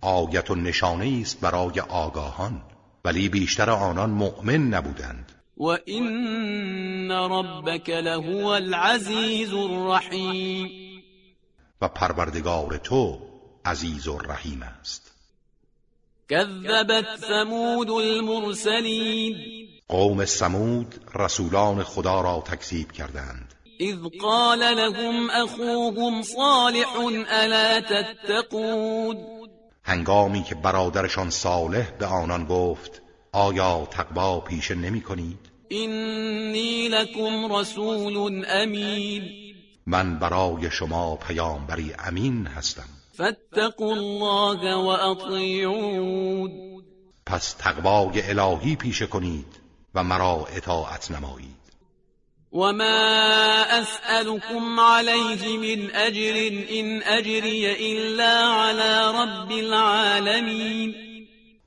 آیت 0.01 0.51
و 0.51 0.55
نشانه 0.55 1.19
است 1.21 1.41
برای 1.41 1.79
آگاهان. 1.79 2.61
ولی 3.07 3.29
بیشتر 3.29 3.69
آنان 3.69 4.09
مؤمن 4.09 4.67
نبودند. 4.67 5.31
و 5.57 5.65
این 5.85 7.11
ربک 7.11 7.89
لهو 7.89 8.45
العزیز 8.45 9.53
الرحیم. 9.53 10.69
و 11.81 11.87
پروردگار 11.87 12.77
تو 12.77 13.19
عزیز 13.65 14.07
و 14.07 14.17
رحیم 14.17 14.63
است. 14.79 15.11
كذبت 16.29 17.05
ثمود 17.17 17.89
المرسلین. 17.89 19.35
قوم 19.87 20.25
سمود 20.25 20.95
رسولان 21.15 21.83
خدا 21.83 22.21
را 22.21 22.43
تکذیب 22.45 22.91
کردند. 22.91 23.53
اذ 23.79 23.97
قال 24.21 24.59
لهم 24.59 25.29
اخوهم 25.29 26.21
صالح 26.21 26.99
الا 27.29 27.81
تتقون. 27.81 29.36
هنگامی 29.87 30.43
که 30.43 30.55
برادرشان 30.55 31.29
صالح 31.29 31.91
به 31.91 32.05
آنان 32.05 32.45
گفت 32.45 33.01
آیا 33.31 33.87
تقوا 33.91 34.39
پیشه 34.39 34.75
نمی 34.75 35.01
کنید؟ 35.01 35.39
اینی 35.67 36.87
لکم 36.87 37.53
رسول 37.55 38.45
امین. 38.49 39.23
من 39.85 40.19
برای 40.19 40.71
شما 40.71 41.15
پیامبری 41.15 41.93
امین 41.99 42.47
هستم. 42.47 42.89
فاتقوا 43.13 43.91
الله 43.91 44.75
و 44.75 44.87
اطیعون. 44.87 46.51
پس 47.25 47.53
تقوای 47.53 48.29
الهی 48.29 48.75
پیشه 48.75 49.07
کنید 49.07 49.55
و 49.95 50.03
مرا 50.03 50.47
اطاعت 50.55 51.11
نمایید. 51.11 51.56
وما 52.51 53.81
أسألكم 53.81 54.79
عليه 54.79 55.57
من 55.57 55.95
أجر 55.95 56.35
إن 56.71 57.03
أجري 57.03 57.91
إلا 57.91 58.33
على 58.47 59.11
رب 59.21 59.51
العالمين 59.51 60.95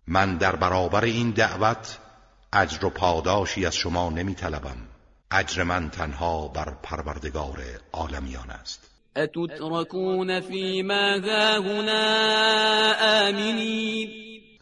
من 0.06 0.38
در 0.38 0.56
برابر 0.56 1.04
این 1.04 1.30
دعوت 1.30 1.98
اجر 2.52 2.84
و 2.84 2.90
پاداشی 2.90 3.66
از 3.66 3.76
شما 3.76 4.10
نمی 4.10 4.34
طلبم 4.34 4.76
اجر 5.30 5.62
من 5.62 5.90
تنها 5.90 6.48
بر 6.48 6.74
پروردگار 6.82 7.58
عالمیان 7.92 8.50
است. 8.50 8.90
اتتركون 9.16 10.40
فيما 10.40 11.18
هاهنا 11.18 12.02
آمنین 13.28 14.10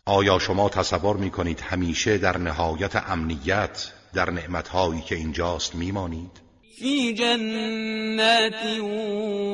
آیا 0.07 0.39
شما 0.39 0.69
تصور 0.69 1.17
می 1.17 1.31
کنید 1.31 1.61
همیشه 1.61 2.19
در 2.19 2.39
نهایت 2.39 2.97
امنیت 2.97 3.93
در 4.15 4.31
نعمتهایی 4.31 5.01
که 5.01 5.15
اینجاست 5.15 5.75
میمانید؟ 5.75 6.41
فی 6.79 7.15
جنات 7.15 8.79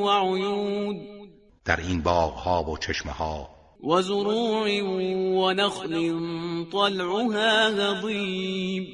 و 0.01 0.09
عیون. 0.09 0.99
در 1.65 1.79
این 1.79 2.01
باغها 2.01 2.63
و 2.63 2.77
چشمه 2.77 3.11
ها 3.11 3.49
و 3.83 4.01
زروع 4.01 4.81
و 4.81 5.53
نخل 5.53 5.93
طلعها 6.71 7.31
هضیم 7.33 8.87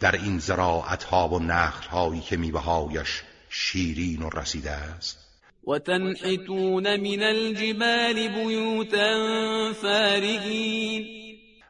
در 0.00 0.12
این 0.12 0.38
زراعتها 0.38 1.28
و 1.28 1.38
نخلهایی 1.38 2.20
که 2.20 2.36
میوههایش 2.36 3.22
شیرین 3.48 4.22
و 4.22 4.30
رسیده 4.30 4.70
است. 4.70 5.18
و 5.66 5.78
تنحتون 5.78 6.96
من 6.96 7.22
الجبال 7.22 8.28
بیوتا 8.28 9.72
فارغین. 9.72 11.06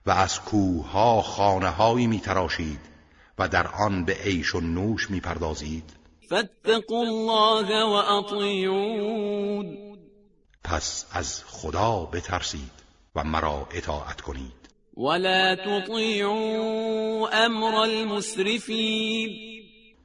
و 0.07 0.11
از 0.11 0.41
کوه 0.41 1.23
خانه 1.23 1.69
هایی 1.69 2.07
می 2.07 2.21
تراشید 2.21 2.90
و 3.41 3.49
در 3.49 3.67
آن 3.67 4.05
به 4.05 4.13
عیش 4.13 4.55
و 4.55 4.61
نوش 4.61 5.11
می‌پردازید. 5.11 5.85
فاتقوا 6.29 7.01
الله 7.01 7.85
و 7.85 7.89
اطیعون. 7.89 9.77
پس 10.65 11.07
از 11.13 11.45
خدا 11.47 12.09
بترسید 12.13 12.71
و 13.17 13.25
مرا 13.25 13.69
اطاعت 13.75 14.21
کنید. 14.21 14.71
ولا 14.97 15.57
تطیعوا 15.57 17.29
امر 17.29 17.75
المسرفین. 17.75 19.31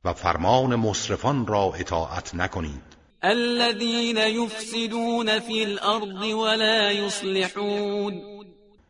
و 0.06 0.14
فرمان 0.14 0.76
مصرفان 0.76 1.48
را 1.48 1.74
اطاعت 1.76 2.36
نکنید. 2.36 2.96
الذين 3.24 4.18
يفسدون 4.18 5.40
في 5.40 5.64
الارض 5.64 6.34
ولا 6.34 6.92
يصلحون 6.92 8.22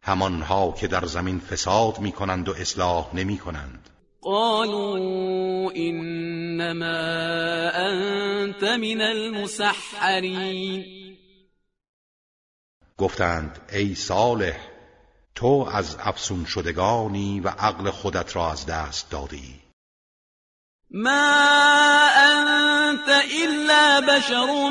همانها 0.01 0.71
که 0.71 0.87
در 0.87 1.05
زمین 1.05 1.39
فساد 1.39 1.99
می 1.99 2.11
کنند 2.11 2.49
و 2.49 2.53
اصلاح 2.53 3.15
نمی 3.15 3.37
کنند 3.37 3.89
قالوا 4.25 5.71
انما 5.75 6.97
انت 7.75 8.63
من 8.63 9.01
المسحرین 9.01 10.85
گفتند 12.97 13.59
ای 13.73 13.95
صالح 13.95 14.57
تو 15.35 15.69
از 15.73 15.97
افسون 15.99 16.45
شدگانی 16.45 17.39
و 17.39 17.47
عقل 17.47 17.89
خودت 17.89 18.35
را 18.35 18.51
از 18.51 18.65
دست 18.65 19.11
دادی. 19.11 19.61
ما 20.91 22.09
انت 22.17 23.09
الا 23.43 24.01
بشر 24.01 24.69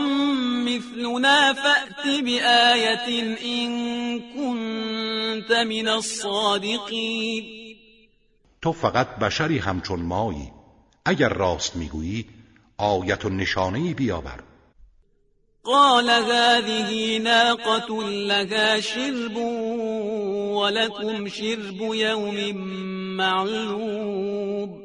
مثلنا 0.64 1.54
فأت 1.54 2.06
بآية 2.24 3.36
ان 3.44 4.20
كنت 4.20 5.50
من 5.50 5.88
الصادقین 5.88 7.63
تو 8.64 8.72
فقط 8.72 9.16
بشری 9.16 9.58
همچون 9.58 10.00
مایی. 10.00 10.52
اگر 11.04 11.28
راست 11.28 11.76
می‌گویی 11.76 12.26
آیت 12.78 13.24
و 13.24 13.28
نشانه 13.28 13.94
بیاور. 13.94 14.42
قال 15.62 16.10
هذه 16.10 17.18
ناقة 17.18 18.10
لها 18.10 18.80
شرب 18.80 19.36
ولكم 20.56 21.28
شرب 21.28 21.80
يوم 21.94 22.56
معلوم. 23.16 24.80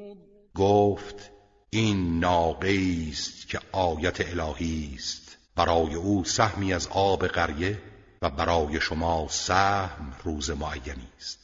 گفت 0.56 1.32
این 1.70 2.20
ناقه 2.20 2.80
است 3.12 3.48
که 3.48 3.60
آیت 3.72 4.40
الهی 4.40 4.94
است. 4.96 5.38
برای 5.56 5.96
او 5.96 6.24
سهمی 6.26 6.74
از 6.74 6.88
آب 6.88 7.28
قریه 7.28 7.82
و 8.22 8.30
برای 8.30 8.82
شما 8.82 9.28
سهم 9.30 10.14
روز 10.24 10.50
معینی 10.50 11.08
است. 11.18 11.39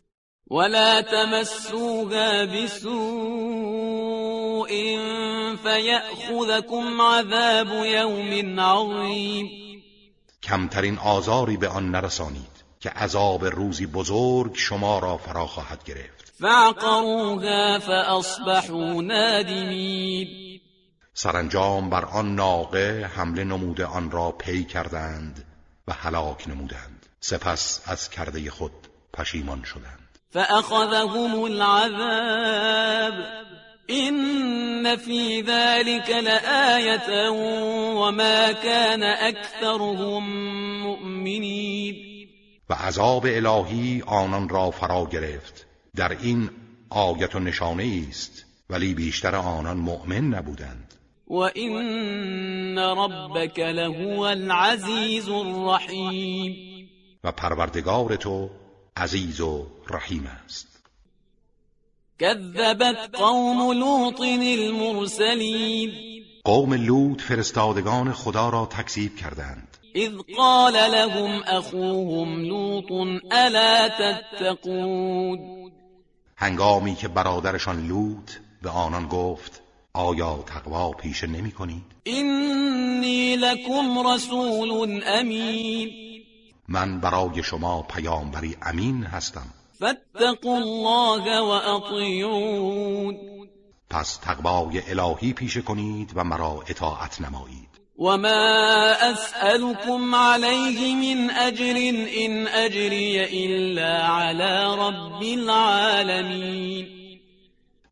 ولا 0.47 1.01
تمسوها 1.01 2.45
بسوء 2.45 2.95
فيأخذكم 5.63 7.01
عذاب 7.01 7.67
يوم 7.85 8.59
عظیم 8.59 9.65
کمترین 10.43 10.97
آزاری 10.97 11.57
به 11.57 11.67
آن 11.67 11.91
نرسانید 11.91 12.55
که 12.79 12.89
عذاب 12.89 13.45
روزی 13.45 13.85
بزرگ 13.85 14.55
شما 14.55 14.99
را 14.99 15.17
فرا 15.17 15.47
خواهد 15.47 15.83
گرفت. 15.83 16.33
فعقروها 16.39 17.79
فاصبحوا 17.79 19.01
نادمین 19.01 20.27
سرانجام 21.13 21.89
بر 21.89 22.05
آن 22.05 22.35
ناقه 22.35 23.11
حمله 23.15 23.43
نموده 23.43 23.85
آن 23.85 24.11
را 24.11 24.31
پی 24.31 24.63
کردند 24.63 25.45
و 25.87 25.93
هلاک 25.93 26.47
نمودند. 26.47 27.05
سپس 27.19 27.81
از 27.85 28.09
کرده 28.09 28.51
خود 28.51 28.87
پشیمان 29.13 29.63
شدند. 29.63 30.04
فأخذهم 30.30 31.45
العذاب. 31.45 33.45
إن 33.89 34.95
في 34.95 35.41
ذلك 35.41 36.09
لآية 36.09 37.30
وما 37.95 38.51
كان 38.51 39.03
أكثرهم 39.03 40.23
مؤمنين. 40.84 41.95
و 42.69 42.73
عذاب 42.73 43.26
الهی 43.26 44.03
آنان 44.07 44.49
را 44.49 44.71
فرا 44.71 45.05
گرفت. 45.05 45.67
در 45.95 46.17
این 46.21 46.49
آیت 46.89 47.36
و 47.36 47.39
نشانه 47.39 48.05
است. 48.09 48.45
ولی 48.69 48.93
بیشتر 48.93 49.36
آنان 49.36 49.78
مؤمن 49.78 50.21
نبودند. 50.21 50.93
و 51.28 51.36
این 51.36 52.80
ربک 52.80 53.59
لهو 53.59 54.19
العزیز 54.19 55.30
الرحیم. 55.30 56.55
و 57.23 57.32
پروردگار 57.32 58.15
تو 58.15 58.49
عزیز 58.97 59.41
و 59.41 59.65
رحیم 59.89 60.29
است. 60.45 60.67
كذبت 62.19 63.15
قوم 63.15 63.71
لوط 63.71 64.21
المرسلین 64.21 65.91
قوم 66.43 66.73
لوط 66.73 67.21
فرستادگان 67.21 68.13
خدا 68.13 68.49
را 68.49 68.65
تکذیب 68.65 69.15
کردند. 69.15 69.77
اذ 69.95 70.11
قال 70.37 70.73
لهم 70.73 71.43
اخوهم 71.47 72.41
لوط 72.41 72.91
الا 73.31 73.89
تتقون؟ 73.89 75.71
هنگامی 76.37 76.95
که 76.95 77.07
برادرشان 77.07 77.87
لوط 77.87 78.31
به 78.61 78.69
آنان 78.69 79.07
گفت 79.07 79.61
آیا 79.93 80.43
تقوا 80.47 80.91
پیشه 80.91 81.27
نمی 81.27 81.51
کنید؟ 81.51 81.83
اینی 82.03 83.35
لکم 83.35 84.07
رسول 84.07 85.03
امین 85.07 86.05
من 86.68 86.99
برای 86.99 87.43
شما 87.43 87.82
پیامبری 87.82 88.57
امین 88.61 89.03
هستم. 89.03 89.47
فاتقوا 89.80 90.55
الله 90.55 91.39
و 91.39 91.76
اطیعون 91.76 93.18
پس 93.89 94.18
تقوای 94.18 94.82
الهی 94.89 95.34
پیشه 95.34 95.61
کنید 95.61 96.11
و 96.16 96.24
مرا 96.24 96.63
اطاعت 96.68 97.22
نمایید. 97.22 97.76
و 97.99 98.18
ما 98.18 98.93
اسألكم 99.01 100.16
علیه 100.16 101.16
من 101.16 101.30
اجر 101.30 101.74
ان 102.18 102.47
اجری 102.47 103.20
الا 103.20 104.07
علی 104.07 104.82
رب 104.82 105.39
العالمین 105.39 106.88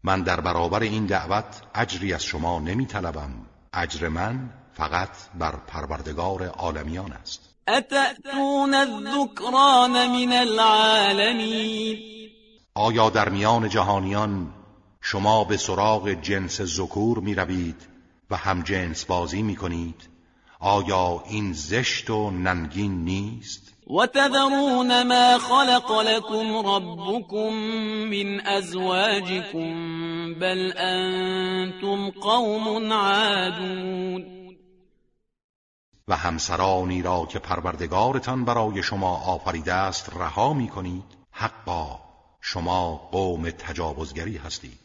من 0.04 0.22
در 0.22 0.42
برابر 0.42 0.80
این 0.80 1.06
دعوت 1.06 1.62
اجری 1.76 2.14
از 2.14 2.24
شما 2.24 2.60
نمی 2.60 2.86
طلبم 2.86 3.32
اجر 3.74 4.08
من 4.08 4.50
فقط 4.74 5.10
بر 5.40 5.56
پروردگار 5.68 6.48
عالمیان 6.48 7.14
است. 7.14 7.53
اتأتون 7.68 8.74
الذکران 8.74 9.92
من 9.92 10.34
العالمین 10.34 11.98
آیا 12.76 13.10
در 13.10 13.30
میان 13.30 13.70
جهانیان 13.70 14.54
شما 15.02 15.44
به 15.44 15.58
سراغ 15.58 16.10
جنس 16.10 16.62
ذکور 16.62 17.20
می 17.20 17.36
روید 17.36 17.76
و 18.32 18.36
هم 18.36 18.62
جنس 18.62 19.06
بازی 19.06 19.42
می 19.42 19.56
کنید 19.56 20.10
آیا 20.60 21.24
این 21.30 21.54
زشت 21.54 22.10
و 22.10 22.32
ننگین 22.32 23.04
نیست؟ 23.04 23.74
و 23.90 24.06
تذرون 24.06 25.04
ما 25.04 25.38
خلق 25.38 25.92
لكم 25.92 26.68
ربكم 26.68 27.54
من 28.10 28.40
ازواجكم 28.40 29.74
بل 30.34 30.74
انتم 30.78 32.10
قوم 32.10 32.94
عادون. 32.94 34.43
و 36.08 36.16
همسرانی 36.16 37.02
را 37.02 37.26
که 37.26 37.40
پروردگارتان 37.40 38.46
برای 38.46 38.84
شما 38.84 39.18
آفریده 39.18 39.74
است 39.74 40.10
رها 40.16 40.54
می 40.54 40.68
کنید 40.68 41.04
حقا 41.32 42.00
شما 42.42 42.96
قوم 42.96 43.50
تجاوزگری 43.50 44.38
هستید. 44.38 44.80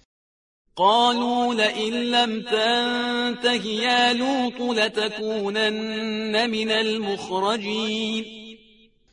قالوا 0.77 1.53
لئن 1.53 1.93
لم 1.93 2.43
تنته 2.43 3.67
یا 3.67 4.13
لوط 4.13 4.61
لتكونن 4.61 6.47
من 6.47 6.71
المخرجین. 6.71 8.25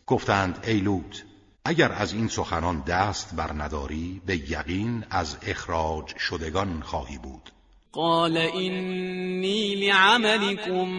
گفتند 0.07 0.63
ای 0.67 0.79
لوط 0.79 1.17
اگر 1.65 1.91
از 1.91 2.13
این 2.13 2.27
سخنان 2.27 2.81
دست 2.81 3.35
بر 3.35 3.53
نداری 3.53 4.21
به 4.25 4.51
یقین 4.51 5.05
از 5.09 5.37
اخراج 5.41 6.17
شدگان 6.17 6.81
خواهی 6.81 7.17
بود. 7.17 7.51
قال 7.95 8.37
اینی 8.37 9.75
لعملكم 9.75 10.89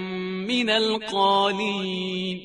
من 0.49 0.71
القالین 0.71 2.41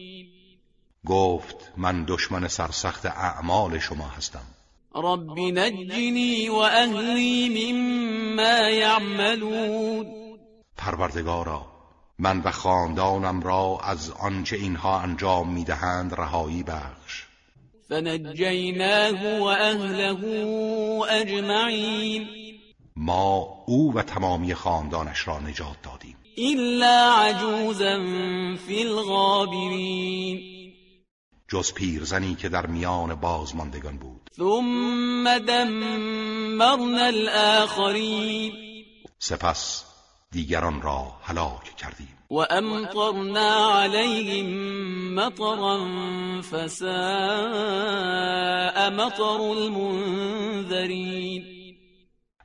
گفت 1.06 1.72
من 1.78 2.06
دشمن 2.08 2.47
سرسخت 2.47 3.06
اعمال 3.06 3.80
شما 3.80 4.08
هستم. 4.18 4.45
رب 4.95 5.39
نجنی 5.39 6.49
و 6.49 6.56
اهلی 6.56 7.49
مما 7.49 8.70
یعملون. 8.70 10.06
پروردگارا 10.78 11.66
من 12.20 12.39
و 12.39 12.52
خاندانم 12.52 13.41
را 13.41 13.80
از 13.84 14.12
آنچه 14.12 14.56
اینها 14.56 14.99
انجام 14.99 15.54
می‌دهند 15.54 16.14
رهایی 16.14 16.64
بخش. 16.64 17.24
فنجیناه 17.89 19.39
و 19.39 19.43
اهله 19.43 20.26
اجمعین. 21.10 22.41
ما 22.96 23.64
او 23.66 23.94
و 23.94 24.02
تمامی 24.02 24.54
خاندانش 24.54 25.28
را 25.28 25.39
نجات 25.39 25.82
دادیم. 25.84 26.18
الا 26.38 27.14
عجوزا 27.14 28.00
فی 28.68 28.88
الغابرین 28.88 30.42
جز 31.48 31.74
پیرزنی 31.74 32.36
که 32.36 32.50
در 32.50 32.66
میان 32.66 33.16
بازماندگان 33.16 33.98
بود. 33.98 34.30
ثم 34.38 35.39
دمرنا 35.39 37.06
الاخرین 37.06 38.54
سپس 39.20 39.86
دیگران 40.32 40.82
را 40.82 41.12
هلاک 41.22 41.76
کردیم. 41.76 42.18
و 42.32 42.36
امطرنا 42.36 43.80
علیهم 43.80 44.48
مطرا 45.16 45.88
فساء 46.52 46.92
مطر 48.89 49.42
المنذرین 49.42 51.61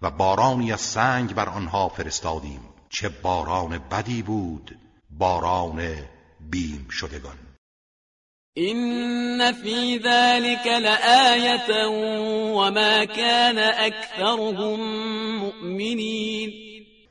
و 0.07 0.11
بارانی 0.11 0.73
از 0.73 0.81
سنگ 0.81 1.35
بر 1.35 1.49
آنها 1.49 1.89
فرستادیم 1.89 2.61
چه 2.91 3.09
باران 3.09 3.79
بدی 3.79 4.23
بود 4.23 4.79
باران 5.11 5.95
بیم 6.51 6.89
شدگان. 6.91 7.37
إن 8.59 9.53
في 9.53 9.99
ذلك 9.99 10.67
لآية 10.67 11.87
وما 12.55 13.05
كان 13.05 13.59
أكثرهم 13.59 14.81
مؤمنين. 15.39 16.53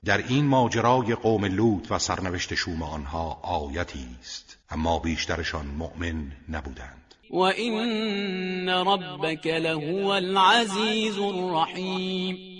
در 0.05 0.17
این 0.17 0.45
ماجرای 0.45 1.15
قوم 1.15 1.45
لوط 1.45 1.87
و 1.91 1.99
سرنوشت 1.99 2.53
شوم 2.53 2.83
آنها 2.83 3.39
آیتی 3.43 4.07
است 4.21 4.57
اما 4.69 4.99
بیشترشان 4.99 5.65
مؤمن 5.65 6.31
نبودند. 6.49 7.15
و 7.29 7.39
این 7.39 8.69
ربک 8.69 9.47
لهو 9.47 10.07
العزیز 10.07 11.19
الرحیم 11.19 12.54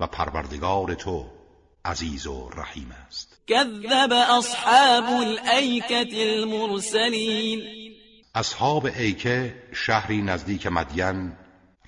و 0.00 0.06
پروردگار 0.06 0.94
تو 0.94 1.26
عزیز 1.84 2.26
و 2.26 2.50
رحیم 2.56 2.94
است. 3.06 3.40
کذب 3.46 4.12
اصحاب 4.12 5.04
الایکة 5.04 6.08
المرسلین 6.12 7.62
اصحاب 8.34 8.86
ایکه 8.86 9.54
شهری 9.72 10.22
نزدیک 10.22 10.66
مدین 10.66 11.32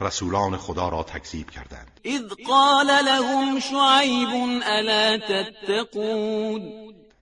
رسولان 0.01 0.57
خدا 0.57 0.89
را 0.89 1.03
تکذیب 1.03 1.51
کردند. 1.51 2.01
اذ 2.05 2.33
قال 2.47 2.87
لهم 2.87 3.61
شعیب 3.61 4.29
الا 4.63 5.19
تتقون؟ 5.19 6.73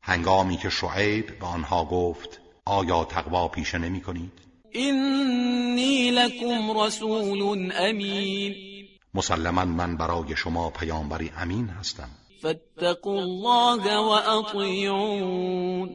هنگامی 0.03 0.57
که 0.57 0.71
شعیب 0.71 1.39
به 1.39 1.47
آنها 1.47 1.85
گفت 1.85 2.41
آیا 2.65 3.05
تقوا 3.05 3.49
پیشه 3.49 3.79
نمی 3.79 4.01
کنید؟ 4.01 4.33
اینی 4.73 6.11
لکم 6.11 6.81
رسول 6.81 7.73
امین 7.79 8.78
مسلما 9.15 9.65
من 9.65 9.97
برای 9.97 10.37
شما 10.37 10.71
پیامبری 10.71 11.33
امین 11.37 11.69
هستم. 11.69 12.09
فاتقوا 12.43 13.21
الله 13.21 13.97
و 13.97 14.09
اطیعون 14.09 15.91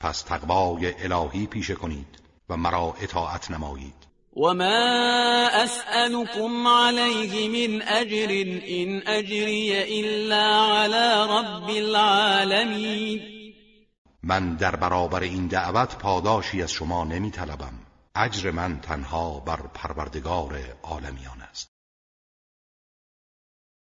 پس 0.00 0.22
تقوای 0.22 0.94
الهی 1.04 1.46
پیشه 1.46 1.74
کنید 1.74 2.18
و 2.48 2.56
مرا 2.56 2.94
اطاعت 3.00 3.50
نمایید. 3.50 3.94
وما 4.36 5.48
أسألكم 5.64 6.66
عليه 6.66 7.48
من 7.48 7.82
أجر 7.82 8.30
إن 8.68 9.02
أجري 9.06 10.00
إلا 10.00 10.44
على 10.72 11.26
رب 11.30 11.68
العالمين. 11.68 13.20
من 14.22 14.54
در 14.54 14.76
برابر 14.76 15.20
این 15.20 15.46
دعوت 15.46 15.98
پاداشی 15.98 16.62
از 16.62 16.72
شما 16.72 17.04
نمی 17.04 17.30
طلبم 17.30 17.72
اجر 18.14 18.50
من 18.50 18.80
تنها 18.80 19.40
بر 19.40 19.60
پروردگار 19.74 20.58
عالمیان 20.82 21.41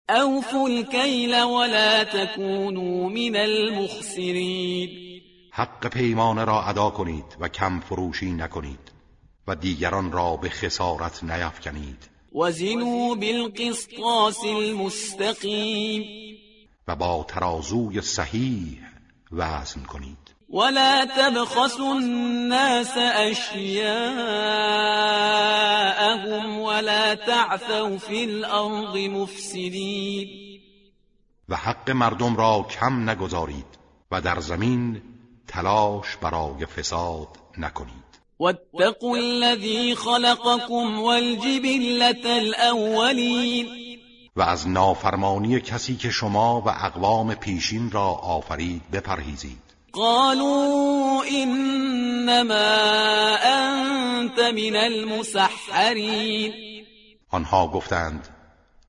است 0.08 0.20
اوفوا 0.20 0.68
الكيل 0.68 1.42
ولا 1.42 2.04
تكونوا 2.04 3.08
من 3.08 3.36
المخسرين. 3.36 4.90
حق 5.52 5.88
پیمانه 5.88 6.44
را 6.44 6.62
ادا 6.62 6.90
کنید 6.90 7.24
و 7.40 7.48
کم 7.48 7.80
فروشی 7.80 8.32
نکنید 8.32 8.92
و 9.46 9.54
دیگران 9.54 10.12
را 10.12 10.36
به 10.36 10.48
خسارت 10.48 11.24
نیفکنید 11.24 12.10
وزنوا 12.34 13.14
بالقسطاس 13.14 14.44
المستقیم. 14.44 16.04
و 16.88 16.96
با 16.96 17.24
ترازوی 17.28 18.00
صحیح 18.00 18.78
وزن 19.32 19.82
کنید. 19.82 20.27
ولا 20.50 21.04
تبخسوا 21.04 21.94
الناس 21.94 22.96
اشیاءهم 22.96 23.68
ولا 26.60 27.14
تعثوا 27.14 27.98
في 27.98 28.24
الارض 28.24 28.96
مفسدین 28.96 30.28
و 31.48 31.56
حق 31.56 31.90
مردم 31.90 32.36
را 32.36 32.66
کم 32.70 33.10
نگذارید 33.10 33.78
و 34.10 34.20
در 34.20 34.40
زمین 34.40 35.02
تلاش 35.48 36.16
برای 36.16 36.66
فساد 36.66 37.28
نکنید. 37.58 38.08
واتقوا 38.40 39.16
الذي 39.16 39.94
خلقكم 39.94 40.98
والجبلة 40.98 42.36
الأولين 42.36 43.66
و 44.36 44.42
از 44.42 44.68
نافرمانی 44.68 45.60
کسی 45.60 45.96
که 45.96 46.10
شما 46.10 46.60
و 46.60 46.68
اقوام 46.68 47.34
پیشین 47.34 47.90
را 47.90 48.06
آفرید 48.10 48.82
بپرهیزید. 48.92 49.67
قالوا 49.98 51.24
انما 51.24 52.76
انت 53.36 54.38
من 54.38 54.76
المسحرین 54.76 56.52
آنها 57.30 57.66
گفتند 57.68 58.28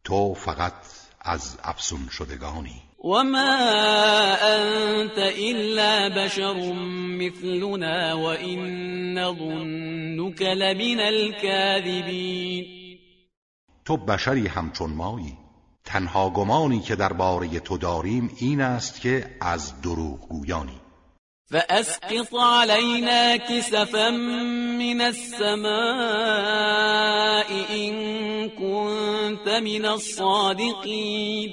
تو 0.03 0.33
فقط 0.33 0.73
از 1.21 1.57
افسون 1.63 2.09
شدگانی. 2.11 2.81
وما 3.03 3.57
أنت 4.41 5.17
إلا 5.17 6.09
بشر 6.09 6.73
مثلنا 7.19 8.13
وإن 8.13 8.59
نظنك 9.13 10.41
لمن 10.41 10.99
الكاذبين. 10.99 12.65
تو 13.85 13.97
بشری 13.97 14.47
همچون 14.47 14.89
مایی. 14.89 15.37
تنها 15.85 16.29
گمانی 16.29 16.79
که 16.79 16.95
درباره 16.95 17.59
تو 17.59 17.77
داریم 17.77 18.31
این 18.37 18.61
است 18.61 19.01
که 19.01 19.37
از 19.41 19.81
دروغ 19.81 20.27
گویانی 20.27 20.81
فأسقط 21.51 22.35
علينا 22.35 23.37
كسفا 23.37 24.09
من 24.09 25.01
السماء 25.01 25.69
إن 27.71 27.93
كنت 28.49 29.47
من 29.47 29.85
الصادقين. 29.85 31.51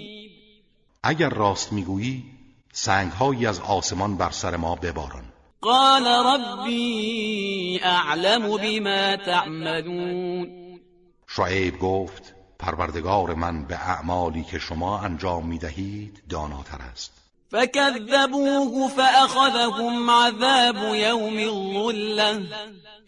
اگر 1.03 1.29
راست 1.29 1.73
می‌گویی 1.73 2.25
سنگهایی 2.73 3.47
از 3.47 3.61
آسمان 3.61 4.17
بر 4.17 4.31
سر 4.31 4.57
ما 4.57 4.75
بباران. 4.75 5.25
قال 5.61 6.07
ربی 6.07 7.81
اعلم 7.83 8.57
بما 8.57 9.17
تعملون. 9.17 10.49
شعیب 11.37 11.79
گفت 11.79 12.35
پروردگار 12.59 13.35
من 13.35 13.65
به 13.65 13.75
اعمالی 13.75 14.45
که 14.45 14.59
شما 14.59 14.99
انجام 14.99 15.47
می‌دهید 15.47 16.23
داناتر 16.31 16.79
است. 16.93 17.16
فكذبوه 17.51 18.89
فأخذهم 18.89 20.11
عذاب 20.11 20.95
يوم 20.95 21.39
الظلة 21.39 22.43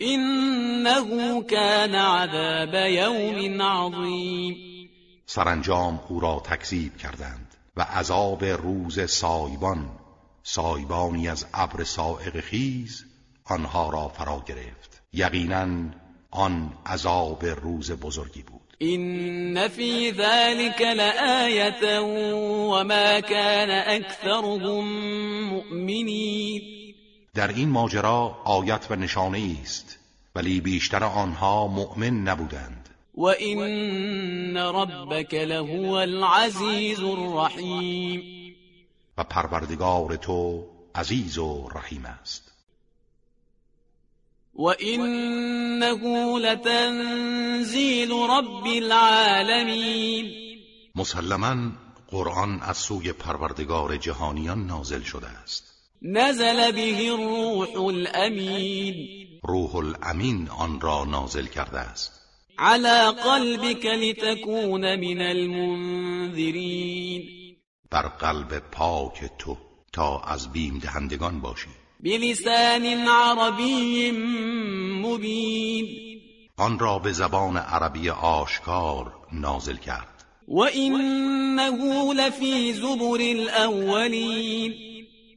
إنه 0.02 1.42
كان 1.42 1.94
عذاب 1.94 2.74
يوم 2.74 3.62
عظيم. 3.62 4.56
سرانجام 5.26 6.00
او 6.08 6.20
را 6.20 6.42
تکذیب 6.44 6.96
کردند 6.96 7.54
و 7.76 7.82
عذاب 7.82 8.44
روز 8.44 9.10
سایبان 9.10 9.90
سایبانی 10.42 11.28
از 11.28 11.46
ابر 11.54 11.84
سائق 11.84 12.40
خیز 12.40 13.04
آنها 13.44 13.90
را 13.90 14.08
فرا 14.08 14.44
گرفت. 14.46 15.02
یقینا 15.12 15.90
آن 16.30 16.72
عذاب 16.86 17.44
روز 17.44 17.92
بزرگی 17.92 18.42
بود. 18.42 18.67
این 18.78 19.68
فی 19.68 20.12
ذلك 20.12 20.80
لآیه 20.80 22.00
وما 22.00 23.20
كان 23.20 23.70
اکثرهم 23.70 24.84
مؤمنین 25.44 26.78
در 27.34 27.48
این 27.48 27.68
ماجرا 27.68 28.42
آیت 28.44 28.86
و 28.90 28.96
نشانه 28.96 29.56
است 29.62 29.98
ولی 30.34 30.60
بیشتر 30.60 31.04
آنها 31.04 31.66
مؤمن 31.66 32.22
نبودند. 32.22 32.88
وإن 33.14 34.56
ربك 34.56 35.34
لهو 35.34 35.90
العزیز 35.90 37.00
الرحیم 37.00 38.22
و 39.18 39.24
پروردگار 39.24 40.16
تو 40.16 40.64
عزیز 40.94 41.38
و 41.38 41.68
رحیم 41.74 42.06
است. 42.20 42.47
وإنه 44.58 46.38
لتنزیل 46.38 48.12
رب 48.12 48.66
العالمین 48.66 50.32
مسلما 50.94 51.72
قرآن 52.08 52.60
از 52.62 52.76
سوی 52.76 53.12
پروردگار 53.12 53.96
جهانیان 53.96 54.66
نازل 54.66 55.02
شده 55.02 55.28
است. 55.28 55.64
نزل 56.02 56.72
به 56.72 57.12
الروح 57.12 57.86
الامین 57.86 58.94
روح 59.42 59.76
الامین 59.76 60.48
آن 60.48 60.80
را 60.80 61.04
نازل 61.04 61.46
کرده 61.46 61.78
است. 61.78 62.12
على 62.58 63.12
قلبك 63.12 63.86
لتكون 63.86 64.96
من 64.96 65.20
المنذرين 65.20 67.22
بر 67.90 68.08
قلب 68.08 68.58
پاک 68.58 69.30
تو 69.38 69.56
تا 69.92 70.20
از 70.20 70.52
بیم 70.52 70.78
دهندگان 70.78 71.40
باشی. 71.40 71.77
بلسان 72.04 72.84
عربی 73.08 74.10
مبین. 75.02 75.86
آن 76.56 76.78
را 76.78 76.98
به 76.98 77.12
زبان 77.12 77.56
عربی 77.56 78.10
آشکار 78.10 79.12
نازل 79.32 79.76
کرد. 79.76 80.24
و 80.48 80.58
اینه 80.58 81.70
لفی 82.14 82.72
زبر 82.72 83.20
الاولین. 83.20 84.74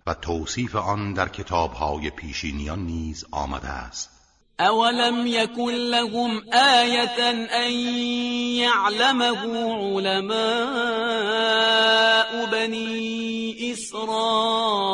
و 0.08 0.14
توصیف 0.14 0.76
آن 0.76 1.14
در 1.14 1.30
کتابهای 1.30 2.10
پیشینیان 2.10 2.80
نیز 2.80 3.26
آمده 3.32 3.70
است. 3.70 4.21
اولم 4.62 5.28
یکن 5.28 5.72
لهم 5.72 6.42
آیتا 6.54 7.30
ان 7.52 7.72
یعلمه 8.62 9.46
علماء 9.96 10.32
بنی 12.52 13.56
اسرائیل 13.72 14.92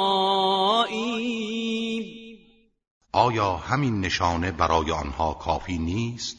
آیا 3.13 3.55
همین 3.55 4.01
نشانه 4.01 4.51
برای 4.51 4.91
آنها 4.91 5.33
کافی 5.33 5.77
نیست 5.77 6.37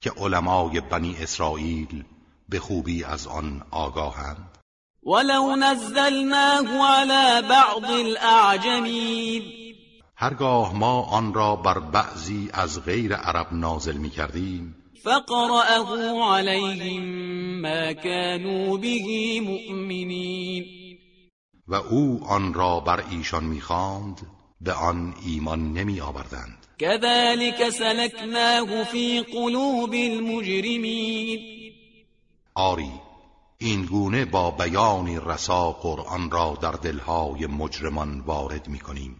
که 0.00 0.10
علمای 0.10 0.80
بنی 0.80 1.16
اسرائیل 1.20 2.04
به 2.48 2.58
خوبی 2.58 3.04
از 3.04 3.26
آن 3.26 3.62
آگاهند؟ 3.70 4.58
ولو 5.02 5.56
نزلناه 5.56 6.98
على 6.98 7.48
بعض 7.48 7.90
الاعجمین 7.90 9.67
هرگاه 10.20 10.74
ما 10.74 11.02
آن 11.02 11.34
را 11.34 11.56
بر 11.56 11.78
بعضی 11.78 12.50
از 12.52 12.84
غیر 12.84 13.14
عرب 13.14 13.46
نازل 13.52 13.96
می 13.96 14.10
کردیم 14.10 14.74
فقرأه 15.04 16.22
عليهم 16.34 17.02
ما 17.60 17.92
كانوا 17.92 18.76
به 18.76 19.40
مؤمنین. 19.40 20.64
و 21.68 21.74
او 21.74 22.20
آن 22.28 22.54
را 22.54 22.80
بر 22.80 23.04
ایشان 23.10 23.44
می‌خواند 23.44 24.26
به 24.60 24.72
آن 24.72 25.14
ایمان 25.26 25.72
نمی 25.72 26.00
آوردند 26.00 26.66
كذلك 26.78 27.70
سلكناه 27.70 28.84
في 28.84 29.20
قلوب 29.20 29.94
المجرمين 29.94 31.40
آری 32.54 32.92
این 33.58 33.84
گونه 33.86 34.24
با 34.24 34.50
بیانی 34.50 35.18
رسا 35.26 35.72
قرآن 35.72 36.30
را 36.30 36.58
در 36.62 36.72
دلهای 36.72 37.46
مجرمان 37.46 38.20
وارد 38.20 38.68
می 38.68 38.78
کنیم 38.78 39.16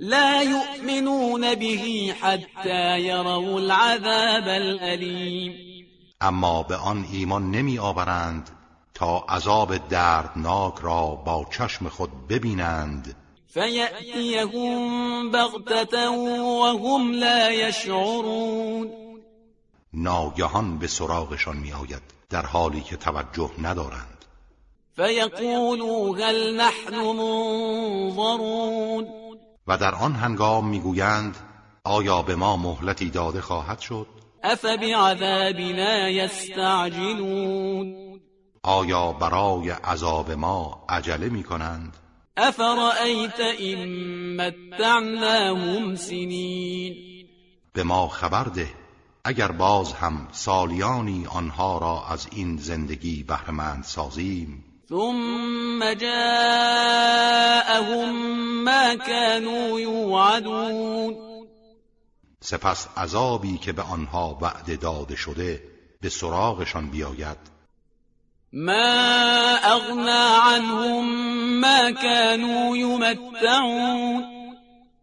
لا 0.00 0.42
يؤمنون 0.42 1.54
به 1.54 2.14
حتى 2.20 3.00
يروا 3.00 3.60
العذاب 3.60 4.48
الأليم. 4.48 5.52
اما 6.20 6.62
به 6.62 6.76
آن 6.76 7.04
ایمان 7.12 7.50
نمی 7.50 7.78
آورند 7.78 8.50
تا 8.94 9.24
عذاب 9.28 9.88
دردناک 9.88 10.74
را 10.80 11.06
با 11.06 11.46
چشم 11.50 11.88
خود 11.88 12.28
ببینند. 12.28 13.16
فيأتيهم 13.46 15.30
بغتة 15.30 16.10
وهم 16.10 17.12
لا 17.12 17.50
يشعرون. 17.50 18.90
ناگهان 19.92 20.78
به 20.78 20.86
سراغشان 20.86 21.56
می 21.56 21.72
آید 21.72 22.02
در 22.30 22.46
حالی 22.46 22.80
که 22.80 22.96
توجه 22.96 23.50
ندارند. 23.62 24.24
فيقولوا 24.96 26.16
هل 26.16 26.56
نحن 26.56 26.94
منظرون. 27.16 28.48
و 29.68 29.78
در 29.78 29.94
آن 29.94 30.14
هنگام 30.14 30.68
می‌گویند 30.68 31.36
آیا 31.84 32.22
به 32.22 32.36
ما 32.36 32.56
مهلتی 32.56 33.10
داده 33.10 33.40
خواهد 33.40 33.78
شد؟ 33.78 34.06
افبعذابنا 34.42 36.08
یستعجلون. 36.08 38.08
آیا 38.62 39.12
برای 39.12 39.70
عذاب 39.70 40.30
ما 40.30 40.84
عجله 40.88 41.28
می 41.28 41.42
کنند 41.42 41.96
افرأیت 42.36 43.40
این 43.40 44.36
متعناهم 44.36 45.94
سنین 45.94 46.94
به 47.72 47.82
ما 47.82 48.08
خبر 48.08 48.44
ده 48.44 48.68
اگر 49.24 49.52
باز 49.52 49.92
هم 49.92 50.28
سالیانی 50.32 51.26
آنها 51.26 51.78
را 51.78 52.04
از 52.08 52.28
این 52.32 52.56
زندگی 52.56 53.22
بهرهمند 53.22 53.84
سازیم 53.84 54.64
ثم 54.88 55.92
جاءهم 55.94 56.64
ما 58.64 58.94
كانوا 58.94 59.80
يوعدون. 59.80 61.16
سپس 62.40 62.88
عذابی 62.96 63.58
که 63.58 63.72
به 63.72 63.82
آنها 63.82 64.38
وعده 64.40 64.76
داده 64.76 65.16
شده 65.16 65.62
به 66.00 66.08
سراغشان 66.08 66.90
بیاید. 66.90 67.38
ما 68.52 69.56
اغنا 69.64 70.36
عنهم 70.42 71.04
ما 71.60 71.92
كانوا 71.92 72.76
يمتعون 72.76 74.24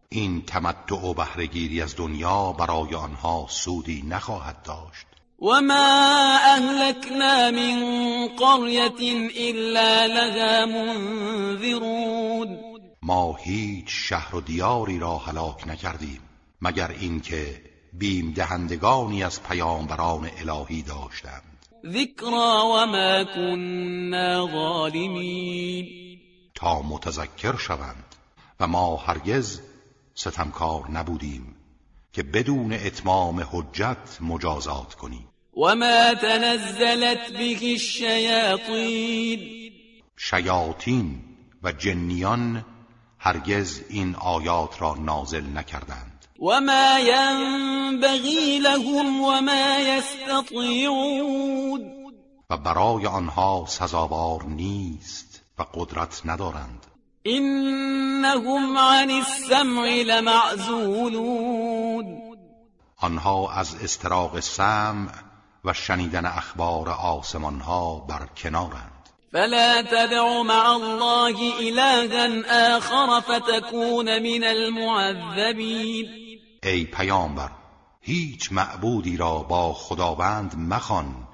این 0.08 0.42
تمتع 0.42 0.96
و 0.96 1.14
بهرهگیری 1.14 1.82
از 1.82 1.96
دنیا 1.96 2.52
برای 2.52 2.94
آنها 2.94 3.46
سودی 3.48 4.02
نخواهد 4.08 4.62
داشت. 4.62 5.06
وما 5.38 6.36
أهلكنا 6.56 7.50
من 7.50 7.78
قرية 8.28 9.28
إلا 9.50 10.06
لها 10.06 10.66
منذرون 10.66 12.58
ما 13.02 13.36
هیچ 13.40 13.86
شهر 13.88 14.36
و 14.36 14.40
دیاری 14.40 14.98
را 14.98 15.18
هلاک 15.18 15.68
نکردیم 15.68 16.20
مگر 16.62 16.90
اینکه 16.90 17.62
بیم 17.92 18.32
دهندگانی 18.32 19.22
از 19.22 19.42
پیامبران 19.42 20.30
الهی 20.40 20.82
داشتند. 20.82 21.66
ذکرا 21.86 22.64
وما 22.66 23.24
كنا 23.24 24.48
ظالمین 24.52 25.86
تا 26.54 26.82
متذکر 26.82 27.56
شوند 27.56 28.14
و 28.60 28.66
ما 28.66 28.96
هرگز 28.96 29.60
ستمکار 30.14 30.90
نبودیم. 30.90 31.55
که 32.16 32.22
بدون 32.22 32.72
اتمام 32.72 33.40
حجت 33.52 34.18
مجازات 34.20 34.94
کنیم 34.94 35.28
وما 35.56 36.14
تنزلت 36.14 37.32
به 37.32 37.72
الشیاطین 37.72 39.40
شیاطین 40.16 41.20
و 41.62 41.72
جنیان 41.72 42.64
هرگز 43.18 43.80
این 43.88 44.14
آیات 44.14 44.82
را 44.82 44.94
نازل 44.94 45.44
نکردند. 45.54 46.26
وما 46.38 46.98
ينبغي 46.98 48.58
لهم 48.58 49.20
وما 49.20 49.78
يستطيعون 49.78 51.00
و 52.50 52.56
برای 52.56 53.06
آنها 53.06 53.64
سزاوار 53.68 54.44
نیست 54.44 55.42
و 55.58 55.62
قدرت 55.74 56.22
ندارند. 56.24 56.86
انهم 57.26 58.78
عن 58.78 59.10
السمع 59.10 59.88
لمعزولون. 60.06 61.56
آنها 62.96 63.52
از 63.52 63.74
استراق 63.82 64.40
سمع 64.40 65.12
و 65.64 65.72
شنیدن 65.72 66.26
اخبار 66.26 66.88
آسمان 66.88 67.60
ها 67.60 67.98
بر 68.08 68.26
کنارند. 68.36 68.92
فلا 69.32 69.82
تدع 69.82 70.42
مع 70.42 70.74
الله 70.74 71.60
إلها 71.60 72.76
آخر 72.76 73.20
فتكون 73.20 74.18
من 74.18 74.44
المعذبين. 74.44 76.06
ای 76.62 76.84
پیامبر 76.84 77.50
هیچ 78.00 78.52
معبودی 78.52 79.16
را 79.16 79.38
با 79.38 79.72
خداوند 79.72 80.54
مخوان 80.58 81.26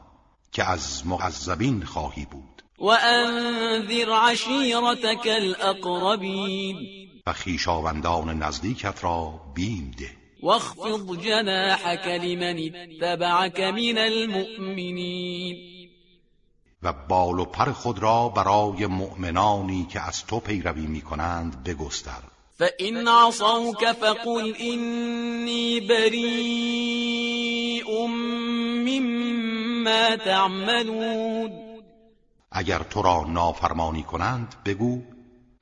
که 0.52 0.64
از 0.70 1.06
معذبین 1.06 1.84
خواهی 1.84 2.24
بود. 2.24 2.61
وأنذر 2.82 4.12
عشيرتك 4.12 5.26
الأقربين. 5.26 6.76
و 7.26 7.32
خیشاوندان 7.32 8.42
نزدیکت 8.42 9.04
را 9.04 9.40
بیم 9.54 9.94
ده. 9.98 10.10
واخفض 10.42 11.18
جناحك 11.18 12.06
لمن 12.06 12.58
اتبعك 12.58 13.60
من 13.60 13.98
المؤمنين. 13.98 15.56
و 16.82 16.92
بال 17.08 17.38
و 17.38 17.44
پر 17.44 17.72
خود 17.72 17.98
را 17.98 18.28
برای 18.28 18.86
مؤمنانی 18.86 19.86
که 19.92 20.00
از 20.00 20.26
تو 20.26 20.40
پیروی 20.40 20.86
می 20.86 21.00
کنند 21.00 21.64
بگستر. 21.64 22.22
فإن 22.58 23.08
عصوك 23.08 23.92
فقل 23.92 24.54
إني 24.60 25.80
بريء 25.80 26.26
مما 28.86 30.16
تعملون. 30.16 31.61
اگر 32.52 32.78
تو 32.78 33.02
را 33.02 33.24
نافرمانی 33.28 34.02
کنند 34.02 34.54
بگو 34.64 35.02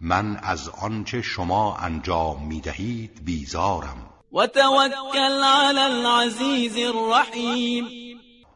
من 0.00 0.36
از 0.36 0.68
آنچه 0.68 1.22
شما 1.22 1.76
انجام 1.76 2.46
می 2.46 2.60
دهید 2.60 3.24
بیزارم. 3.24 4.10
وتوكل 4.32 5.42
على 5.44 5.80
العزيز 5.80 6.76
الرحيم 6.76 7.86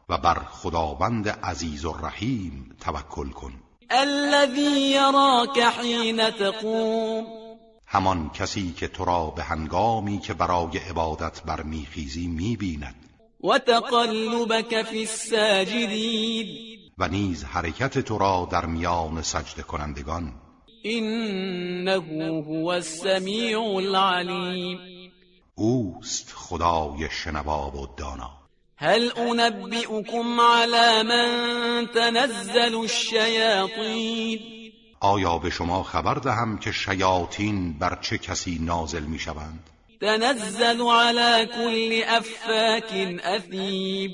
و 0.09 0.17
بر 0.17 0.39
خداوند 0.51 1.29
عزیز 1.29 1.85
و 1.85 1.93
رحیم 1.93 2.75
توکل 2.79 3.29
کن. 3.29 3.53
الذي 3.91 4.91
يراك 4.91 5.59
حين 5.59 6.29
تقوم. 6.29 7.25
همان 7.87 8.29
کسی 8.29 8.73
که 8.77 8.87
تو 8.87 9.05
را 9.05 9.25
به 9.25 9.43
هنگامی 9.43 10.19
که 10.19 10.33
برای 10.33 10.77
عبادت 10.77 11.41
برمیخیزی 11.43 12.27
می‌بیند. 12.27 12.95
وتقلبك 13.43 14.83
في 14.83 14.99
الساجدين 14.99 16.74
و 16.97 17.07
نیز 17.07 17.43
حرکت 17.43 17.99
تو 17.99 18.17
را 18.17 18.47
در 18.51 18.65
میان 18.65 19.21
سجده 19.21 19.63
کنندگان. 19.63 20.33
إنه 20.85 22.01
هو 22.41 22.67
السميع 22.67 23.59
العليم 23.59 24.79
اوست 25.55 26.31
خدای 26.35 27.09
شنوا 27.11 27.71
و 27.71 27.87
دانا. 27.97 28.31
هل 28.77 29.11
أنبئكم 29.17 30.39
على 30.39 31.03
من 31.03 31.87
تنزل 31.87 32.75
الشياطين 32.75 34.39
آیا 34.99 35.37
به 35.37 35.49
شما 35.49 35.83
خبر 35.83 36.13
دهم 36.13 36.57
که 36.57 36.71
شیاطین 36.71 37.73
بر 37.73 37.97
چه 38.01 38.17
کسی 38.17 38.59
نازل 38.61 39.03
می 39.03 39.19
شوند؟ 39.19 39.69
تنزل 40.01 40.81
على 40.81 41.45
كل 41.45 42.03
افاك 42.07 43.19
اثیب 43.23 44.11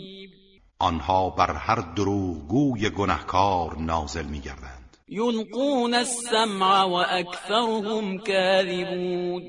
آنها 0.82 1.30
بر 1.30 1.56
هر 1.56 1.76
دروغگوی 1.76 2.90
گنهکار 2.90 3.78
نازل 3.78 4.26
میگردند. 4.26 4.98
یلقون 5.08 5.94
السمع 5.94 6.84
و 6.84 6.94
اکثرهم 6.94 8.18
کاذبون. 8.18 9.44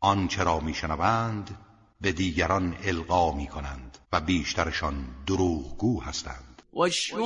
آنچه 0.00 0.42
را 0.42 0.60
میشنوند 0.60 1.58
به 2.00 2.12
دیگران 2.12 2.76
القا 2.84 3.32
می‌کنند 3.32 3.98
و 4.12 4.20
بیشترشان 4.20 4.94
دروغگو 5.26 6.00
هستند. 6.00 6.62
والشعراء 6.72 7.24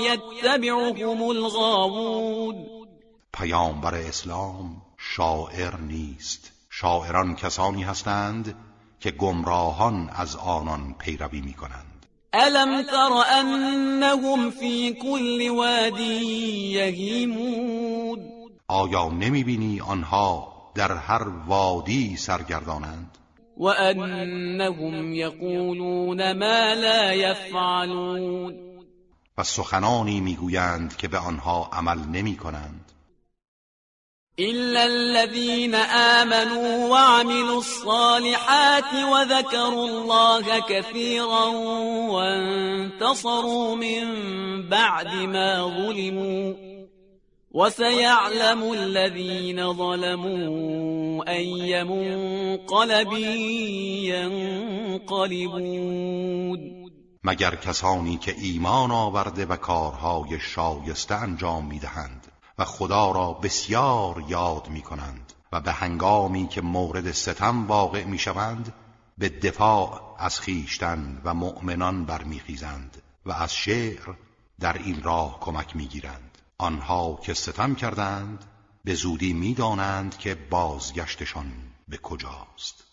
یتبعهم 0.00 1.22
الغاوون. 1.22 2.66
پیامبر 3.32 3.94
اسلام 3.94 4.82
شاعر 4.98 5.76
نیست. 5.76 6.52
شاعران 6.70 7.34
کسانی 7.34 7.82
هستند 7.82 8.54
که 9.04 9.10
گمراهان 9.10 10.10
از 10.16 10.36
آنان 10.36 10.94
پیروی 10.98 11.40
می 11.40 11.52
کنند 11.52 12.06
الم 12.32 12.82
تر 12.82 13.10
انهم 13.30 14.50
فی 14.50 14.94
كل 14.94 15.50
وادی 15.56 16.24
یهیمون 16.72 18.18
آیا 18.68 19.08
نمی 19.08 19.44
بینی 19.44 19.80
آنها 19.80 20.52
در 20.74 20.96
هر 20.96 21.28
وادی 21.46 22.16
سرگردانند؟ 22.16 23.18
و 23.56 23.64
انهم 23.64 25.14
یقولون 25.14 26.32
ما 26.32 26.72
لا 26.72 27.14
یفعلون 27.14 28.54
و 29.38 29.42
سخنانی 29.42 30.20
می‌گویند 30.20 30.96
که 30.96 31.08
به 31.08 31.18
آنها 31.18 31.70
عمل 31.72 31.98
نمی 31.98 32.36
کنند 32.36 32.83
إلا 34.38 34.86
الذين 34.86 35.74
آمنوا 35.74 36.88
وعملوا 36.88 37.58
الصالحات 37.58 38.94
وذكروا 38.94 39.88
الله 39.88 40.58
كثيرا 40.58 41.44
وانتصروا 42.10 43.76
من 43.76 44.04
بعد 44.68 45.14
ما 45.14 45.66
ظلموا 45.66 46.54
وسيعلم 47.52 48.72
الذين 48.72 49.72
ظلموا 49.72 51.24
أي 51.28 51.84
منقلب 51.84 53.12
ينقلبون 55.04 56.84
مگر 57.24 57.54
کسانی 57.54 58.16
که 58.16 58.34
ایمان 58.38 58.90
آورده 58.90 59.46
و 59.46 59.56
کارهای 59.56 60.40
شایسته 60.40 61.14
انجام 61.14 61.64
میدهند. 61.66 62.23
و 62.58 62.64
خدا 62.64 63.10
را 63.10 63.32
بسیار 63.32 64.24
یاد 64.28 64.68
می 64.68 64.82
کنند 64.82 65.32
و 65.52 65.60
به 65.60 65.72
هنگامی 65.72 66.48
که 66.48 66.60
مورد 66.60 67.12
ستم 67.12 67.66
واقع 67.66 68.04
می 68.04 68.18
شوند 68.18 68.74
به 69.18 69.28
دفاع 69.28 70.16
از 70.18 70.40
خیشتن 70.40 71.20
و 71.24 71.34
مؤمنان 71.34 72.04
برمیخیزند 72.04 73.02
و 73.26 73.32
از 73.32 73.54
شعر 73.54 74.14
در 74.60 74.72
این 74.72 75.02
راه 75.02 75.40
کمک 75.40 75.76
می‌گیرند. 75.76 76.38
آنها 76.58 77.20
که 77.22 77.34
ستم 77.34 77.74
کردند 77.74 78.44
به 78.84 78.94
زودی 78.94 79.32
می‌دانند 79.32 80.18
که 80.18 80.34
بازگشتشان 80.34 81.52
به 81.88 81.96
کجاست. 81.96 82.83